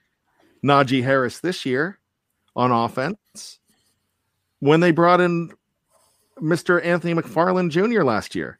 Najee 0.63 1.03
Harris 1.03 1.39
this 1.39 1.65
year 1.65 1.99
on 2.55 2.71
offense, 2.71 3.59
when 4.59 4.79
they 4.79 4.91
brought 4.91 5.19
in 5.19 5.51
Mr. 6.39 6.83
Anthony 6.83 7.13
McFarland 7.13 7.71
Jr. 7.71 8.03
last 8.03 8.35
year. 8.35 8.57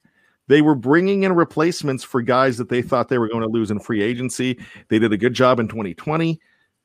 They 0.47 0.61
were 0.61 0.75
bringing 0.75 1.23
in 1.23 1.33
replacements 1.33 2.03
for 2.03 2.21
guys 2.21 2.57
that 2.57 2.69
they 2.69 2.81
thought 2.81 3.07
they 3.07 3.17
were 3.17 3.29
going 3.29 3.41
to 3.43 3.47
lose 3.47 3.71
in 3.71 3.79
free 3.79 4.01
agency. 4.01 4.59
They 4.89 4.99
did 4.99 5.13
a 5.13 5.17
good 5.17 5.33
job 5.33 5.59
in 5.59 5.67
2020. 5.67 6.39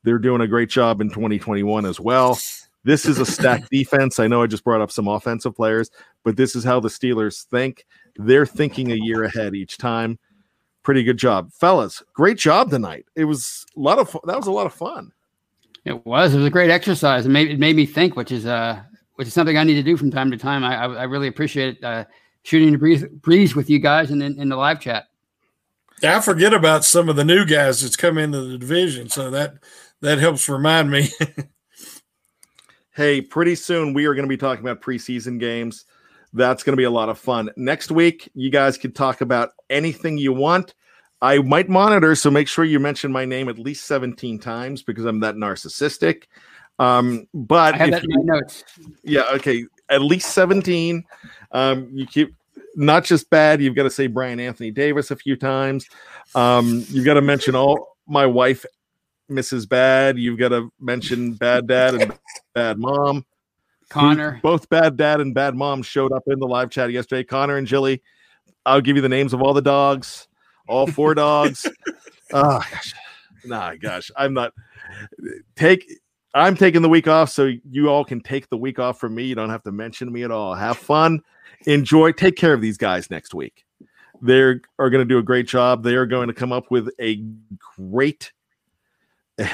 They're 0.05 0.19
doing 0.19 0.41
a 0.41 0.47
great 0.47 0.69
job 0.69 1.01
in 1.01 1.09
2021 1.09 1.85
as 1.85 1.99
well. 1.99 2.39
This 2.85 3.07
is 3.07 3.19
a 3.19 3.27
stacked 3.27 3.69
defense. 3.73 4.21
I 4.21 4.29
know 4.29 4.43
I 4.43 4.47
just 4.47 4.63
brought 4.63 4.81
up 4.81 4.93
some 4.93 5.09
offensive 5.09 5.57
players, 5.57 5.91
but 6.23 6.37
this 6.37 6.55
is 6.55 6.63
how 6.63 6.79
the 6.79 6.89
Steelers 6.89 7.45
think. 7.47 7.85
They're 8.17 8.47
thinking 8.47 8.93
a 8.93 8.95
year 8.95 9.25
ahead 9.25 9.57
each 9.57 9.79
time. 9.79 10.19
Pretty 10.85 11.03
good 11.03 11.19
job, 11.19 11.53
fellas. 11.53 12.05
Great 12.13 12.39
job 12.39 12.71
tonight. 12.71 13.07
It 13.17 13.25
was 13.25 13.67
a 13.77 13.81
lot 13.81 13.99
of 13.99 14.09
fu- 14.09 14.21
that 14.25 14.37
was 14.37 14.47
a 14.47 14.53
lot 14.53 14.67
of 14.67 14.73
fun. 14.73 15.11
It 15.85 16.07
was. 16.07 16.33
It 16.35 16.39
was 16.39 16.47
a 16.47 16.51
great 16.51 16.71
exercise. 16.71 17.27
It 17.27 17.31
made 17.31 17.51
it 17.51 17.59
made 17.59 17.75
me 17.75 17.87
think, 17.87 18.15
which 18.15 18.31
is 18.31 18.47
uh, 18.47 18.81
which 19.17 19.27
is 19.27 19.35
something 19.35 19.59
I 19.59 19.65
need 19.65 19.75
to 19.75 19.83
do 19.83 19.97
from 19.97 20.13
time 20.13 20.31
to 20.31 20.37
time. 20.37 20.63
I 20.63 20.77
I, 20.77 20.87
I 20.87 21.03
really 21.05 21.27
appreciate 21.27 21.79
it. 21.79 21.85
uh, 21.85 22.05
shooting 22.47 22.71
the 22.71 22.79
breeze, 22.79 23.05
breeze 23.05 23.57
with 23.57 23.69
you 23.69 23.81
guys 23.81 24.11
and 24.13 24.23
in, 24.23 24.41
in 24.41 24.49
the 24.49 24.57
live 24.57 24.79
chat. 24.81 25.09
I 26.03 26.21
forget 26.21 26.55
about 26.55 26.85
some 26.85 27.09
of 27.09 27.17
the 27.17 27.25
new 27.25 27.45
guys 27.45 27.81
that's 27.81 27.97
come 27.97 28.19
into 28.19 28.41
the 28.43 28.59
division, 28.59 29.09
so 29.09 29.31
that 29.31 29.55
that 30.01 30.19
helps 30.19 30.49
remind 30.49 30.91
me. 30.91 31.11
Hey, 32.97 33.21
pretty 33.21 33.57
soon 33.57 33.93
we 33.93 34.07
are 34.07 34.15
going 34.15 34.25
to 34.25 34.29
be 34.29 34.39
talking 34.39 34.65
about 34.65 34.81
preseason 34.81 35.39
games. 35.39 35.85
That's 36.33 36.63
going 36.63 36.73
to 36.73 36.79
be 36.79 36.85
a 36.85 36.91
lot 36.91 37.11
of 37.11 37.19
fun. 37.19 37.51
Next 37.55 37.91
week, 37.91 38.31
you 38.33 38.49
guys 38.49 38.79
can 38.79 38.93
talk 38.93 39.21
about 39.21 39.51
anything 39.69 40.17
you 40.17 40.33
want. 40.33 40.75
I 41.21 41.41
might 41.41 41.69
monitor, 41.69 42.15
so 42.15 42.31
make 42.31 42.49
sure 42.49 42.65
you 42.65 42.81
mention 42.81 43.13
my 43.13 43.27
name 43.27 43.51
at 43.51 43.59
least 43.59 43.85
17 43.85 44.39
times 44.39 44.83
because 44.83 45.05
I'm 45.05 45.21
that 45.21 45.35
narcissistic. 45.35 46.23
Um, 46.79 47.27
but 47.35 47.75
I 47.75 47.77
have 47.77 47.89
if 47.89 47.95
that 47.97 48.05
in 48.05 48.27
my 48.27 48.35
notes. 48.35 48.65
yeah, 49.05 49.25
okay, 49.35 49.67
at 49.89 50.03
least 50.03 50.33
17. 50.33 51.05
Um, 51.53 51.89
you 51.93 52.07
keep 52.07 52.35
not 52.75 53.05
just 53.05 53.31
bad, 53.31 53.63
you've 53.63 53.75
got 53.75 53.85
to 53.85 53.91
say 53.91 54.07
Brian 54.07 54.39
Anthony 54.39 54.71
Davis 54.71 55.11
a 55.11 55.17
few 55.17 55.37
times. 55.37 55.89
Um, 56.35 56.85
you've 56.89 57.07
got 57.07 57.15
to 57.15 57.23
mention 57.23 57.55
all 57.55 57.97
my 58.07 58.27
wife, 58.27 58.67
Mrs. 59.31 59.69
Bad. 59.69 60.19
You've 60.19 60.39
got 60.39 60.51
to 60.51 60.71
mention 60.79 61.33
Bad 61.33 61.67
Dad 61.67 61.95
and 61.95 62.13
Bad 62.55 62.79
Mom. 62.79 63.25
Connor. 63.89 64.41
Both 64.43 64.69
Bad 64.69 64.97
Dad 64.97 65.21
and 65.21 65.35
Bad 65.35 65.55
Mom 65.55 65.83
showed 65.83 66.13
up 66.13 66.25
in 66.27 66.39
the 66.39 66.47
live 66.47 66.71
chat 66.71 66.91
yesterday. 66.91 67.25
Connor 67.25 67.57
and 67.57 67.67
Jilly. 67.67 68.03
I'll 68.65 68.81
give 68.81 68.97
you 68.97 69.03
the 69.03 69.09
names 69.09 69.33
of 69.33 69.43
all 69.43 69.55
the 69.55 69.63
dogs, 69.63 70.27
all 70.69 70.87
four 70.87 71.15
dogs. 71.15 71.67
Oh 72.33 72.59
gosh, 72.71 72.95
nah, 73.45 73.75
gosh, 73.77 74.11
I'm 74.17 74.35
not 74.35 74.53
take. 75.55 75.89
I'm 76.37 76.55
taking 76.55 76.83
the 76.83 76.89
week 76.89 77.09
off, 77.09 77.31
so 77.31 77.51
you 77.71 77.89
all 77.89 78.05
can 78.05 78.21
take 78.21 78.49
the 78.51 78.59
week 78.59 78.79
off 78.79 79.01
from 79.01 79.15
me. 79.15 79.25
You 79.25 79.35
don't 79.35 79.49
have 79.49 79.63
to 79.63 79.73
mention 79.73 80.13
me 80.13 80.23
at 80.23 80.31
all. 80.31 80.55
Have 80.55 80.77
fun, 80.77 81.21
enjoy, 81.67 82.13
take 82.13 82.37
care 82.37 82.53
of 82.53 82.61
these 82.61 82.77
guys 82.77 83.11
next 83.11 83.33
week. 83.35 83.65
They 84.21 84.41
are 84.41 84.61
going 84.79 84.93
to 85.01 85.05
do 85.07 85.19
a 85.19 85.23
great 85.23 85.49
job. 85.49 85.83
They 85.83 85.95
are 85.95 86.07
going 86.07 86.29
to 86.29 86.35
come 86.35 86.53
up 86.53 86.71
with 86.71 86.91
a 87.01 87.23
great, 87.79 88.33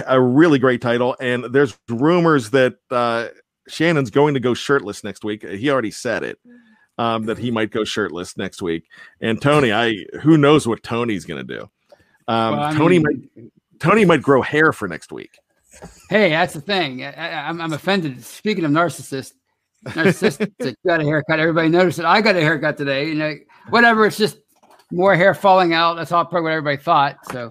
a 0.06 0.20
really 0.20 0.58
great 0.58 0.80
title. 0.80 1.16
And 1.20 1.44
there's 1.44 1.78
rumors 1.88 2.50
that 2.50 2.74
uh, 2.90 3.28
Shannon's 3.68 4.10
going 4.10 4.34
to 4.34 4.40
go 4.40 4.54
shirtless 4.54 5.04
next 5.04 5.24
week. 5.24 5.46
He 5.48 5.70
already 5.70 5.90
said 5.92 6.24
it 6.24 6.38
um, 6.98 7.26
that 7.26 7.38
he 7.38 7.50
might 7.50 7.70
go 7.70 7.84
shirtless 7.84 8.36
next 8.36 8.60
week. 8.60 8.84
And 9.20 9.40
Tony, 9.40 9.72
I 9.72 10.04
who 10.20 10.36
knows 10.36 10.66
what 10.66 10.82
Tony's 10.82 11.24
going 11.24 11.46
to 11.46 11.56
do. 11.58 11.70
Um, 12.28 12.56
Well, 12.56 12.74
Tony 12.74 12.98
mean- 12.98 13.30
might 13.36 13.44
Tony 13.80 14.04
might 14.04 14.22
grow 14.22 14.42
hair 14.42 14.72
for 14.72 14.86
next 14.86 15.10
week. 15.10 15.38
Hey, 16.08 16.30
that's 16.30 16.54
the 16.54 16.60
thing. 16.60 17.04
I, 17.04 17.12
I, 17.12 17.48
I'm, 17.48 17.60
I'm 17.60 17.72
offended. 17.72 18.22
Speaking 18.24 18.64
of 18.64 18.70
narcissist, 18.70 19.32
narcissistic, 19.86 20.74
got 20.86 21.00
a 21.00 21.04
haircut. 21.04 21.40
Everybody 21.40 21.68
noticed 21.68 21.98
it. 21.98 22.04
I 22.04 22.20
got 22.20 22.36
a 22.36 22.40
haircut 22.40 22.76
today. 22.76 23.08
You 23.08 23.14
know, 23.14 23.34
whatever. 23.70 24.06
It's 24.06 24.18
just 24.18 24.38
more 24.90 25.14
hair 25.14 25.34
falling 25.34 25.72
out. 25.72 25.94
That's 25.94 26.12
all 26.12 26.24
probably 26.24 26.42
what 26.42 26.52
everybody 26.52 26.76
thought. 26.76 27.18
So, 27.30 27.50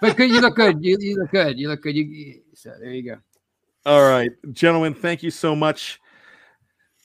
but 0.00 0.16
good. 0.16 0.30
You 0.30 0.40
look 0.40 0.56
good. 0.56 0.78
You, 0.80 0.96
you 1.00 1.18
look 1.18 1.30
good. 1.30 1.58
You 1.58 1.68
look 1.68 1.82
good. 1.82 1.96
You- 1.96 2.40
so 2.54 2.74
there 2.80 2.90
you 2.90 3.02
go. 3.02 3.16
All 3.86 4.02
right, 4.06 4.30
gentlemen, 4.52 4.92
thank 4.92 5.22
you 5.22 5.30
so 5.30 5.56
much. 5.56 5.98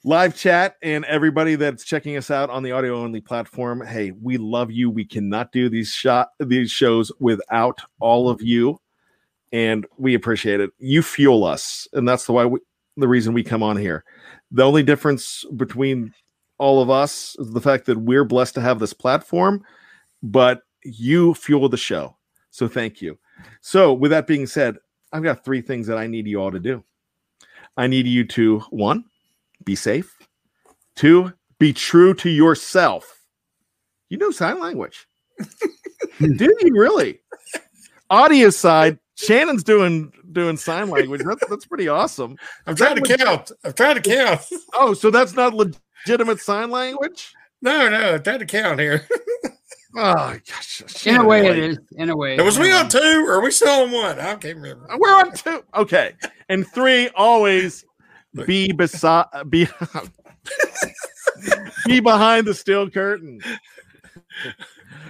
Live 0.03 0.35
chat 0.35 0.75
and 0.83 1.03
everybody 1.05 1.55
that's 1.55 1.83
checking 1.83 2.15
us 2.17 2.29
out 2.29 2.49
on 2.49 2.61
the 2.61 2.73
audio 2.73 3.01
only 3.01 3.21
platform. 3.21 3.83
Hey, 3.83 4.11
we 4.11 4.37
love 4.37 4.69
you. 4.71 4.91
We 4.91 5.05
cannot 5.05 5.51
do 5.51 5.67
these 5.67 5.89
shot 5.89 6.29
these 6.39 6.69
shows 6.69 7.11
without 7.19 7.81
all 7.99 8.29
of 8.29 8.41
you, 8.41 8.77
and 9.55 9.87
we 9.97 10.15
appreciate 10.15 10.59
it. 10.59 10.71
You 10.79 11.01
fuel 11.01 11.45
us, 11.45 11.87
and 11.93 12.05
that's 12.05 12.25
the 12.25 12.33
why 12.33 12.43
we, 12.43 12.59
the 12.97 13.07
reason 13.07 13.33
we 13.33 13.41
come 13.41 13.63
on 13.63 13.77
here. 13.77 14.03
The 14.51 14.63
only 14.63 14.83
difference 14.83 15.45
between 15.55 16.13
all 16.57 16.81
of 16.81 16.89
us 16.89 17.37
is 17.39 17.53
the 17.53 17.61
fact 17.61 17.85
that 17.85 17.97
we're 17.97 18.25
blessed 18.25 18.55
to 18.55 18.61
have 18.61 18.79
this 18.79 18.91
platform, 18.91 19.63
but 20.21 20.63
you 20.83 21.35
fuel 21.35 21.69
the 21.69 21.77
show. 21.77 22.17
So 22.49 22.67
thank 22.67 23.01
you. 23.01 23.17
So 23.61 23.93
with 23.93 24.11
that 24.11 24.27
being 24.27 24.45
said, 24.45 24.75
I've 25.13 25.23
got 25.23 25.45
three 25.45 25.61
things 25.61 25.87
that 25.87 25.97
I 25.97 26.05
need 26.05 26.27
you 26.27 26.41
all 26.41 26.51
to 26.51 26.59
do. 26.59 26.83
I 27.77 27.87
need 27.87 28.07
you 28.07 28.25
to 28.25 28.59
one, 28.71 29.05
be 29.63 29.75
safe. 29.75 30.17
Two, 30.97 31.31
be 31.59 31.71
true 31.71 32.13
to 32.15 32.29
yourself. 32.29 33.21
You 34.09 34.17
know 34.17 34.31
sign 34.31 34.59
language. 34.59 35.07
Do 36.19 36.55
you 36.61 36.73
really? 36.73 37.19
Audio 38.09 38.49
side, 38.49 38.99
Shannon's 39.15 39.63
doing 39.63 40.11
doing 40.31 40.57
sign 40.57 40.89
language. 40.89 41.21
That's 41.25 41.47
that's 41.49 41.65
pretty 41.65 41.87
awesome. 41.87 42.37
I'm 42.67 42.75
trying 42.75 43.01
to 43.01 43.17
count. 43.17 43.51
I'm 43.63 43.73
trying 43.73 43.95
to 43.95 44.01
count. 44.01 44.41
Oh, 44.73 44.93
so 44.93 45.09
that's 45.09 45.33
not 45.33 45.53
legitimate 45.53 46.39
sign 46.39 46.69
language? 46.69 47.33
No, 47.61 47.89
no, 47.89 48.15
I'm 48.15 48.23
trying 48.23 48.39
to 48.39 48.45
count 48.45 48.79
here. 48.79 49.07
Oh 49.97 50.37
gosh. 50.45 51.07
In 51.07 51.15
a 51.15 51.23
way, 51.23 51.45
it 51.45 51.49
like- 51.51 51.57
is. 51.57 51.79
In 51.95 52.09
a 52.09 52.17
way. 52.17 52.37
was 52.41 52.57
in 52.57 52.63
we 52.63 52.71
on 52.73 52.89
two 52.89 52.99
or 53.25 53.35
are 53.35 53.41
we 53.41 53.49
still 53.49 53.83
on 53.83 53.91
one? 53.91 54.19
I 54.19 54.35
can't 54.35 54.57
remember. 54.57 54.85
We're 54.97 55.15
on 55.15 55.31
two. 55.31 55.63
Okay. 55.73 56.11
And 56.49 56.67
three, 56.67 57.07
always 57.15 57.85
be 58.45 58.73
beside 58.73 59.27
uh, 59.31 59.45
be 59.45 59.69
Be 61.85 61.99
behind 61.99 62.47
the 62.47 62.53
steel 62.53 62.89
curtain. 62.89 63.39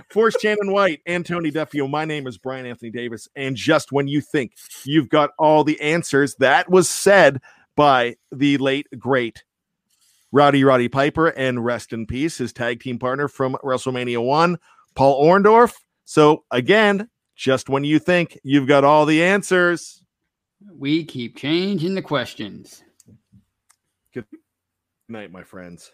For 0.09 0.31
Shannon 0.31 0.71
White 0.71 1.01
and 1.05 1.25
Tony 1.25 1.51
Duffio, 1.51 1.89
my 1.89 2.05
name 2.05 2.27
is 2.27 2.37
Brian 2.37 2.65
Anthony 2.65 2.91
Davis. 2.91 3.27
And 3.35 3.55
just 3.55 3.91
when 3.91 4.07
you 4.07 4.21
think 4.21 4.53
you've 4.83 5.09
got 5.09 5.31
all 5.37 5.63
the 5.63 5.79
answers, 5.81 6.35
that 6.35 6.69
was 6.69 6.89
said 6.89 7.41
by 7.75 8.15
the 8.31 8.57
late, 8.57 8.87
great 8.97 9.43
Rowdy 10.31 10.63
Roddy 10.63 10.89
Piper, 10.89 11.27
and 11.29 11.63
rest 11.63 11.93
in 11.93 12.05
peace, 12.05 12.37
his 12.37 12.51
tag 12.51 12.81
team 12.81 12.99
partner 12.99 13.27
from 13.27 13.55
WrestleMania 13.63 14.23
1, 14.23 14.57
Paul 14.93 15.23
Orndorff. 15.23 15.75
So, 16.03 16.43
again, 16.51 17.09
just 17.35 17.69
when 17.69 17.83
you 17.83 17.99
think 17.99 18.37
you've 18.43 18.67
got 18.67 18.83
all 18.83 19.05
the 19.05 19.23
answers, 19.23 20.03
we 20.77 21.03
keep 21.05 21.37
changing 21.37 21.95
the 21.95 22.01
questions. 22.01 22.83
Good 24.13 24.25
night, 25.07 25.31
my 25.31 25.43
friends. 25.43 25.91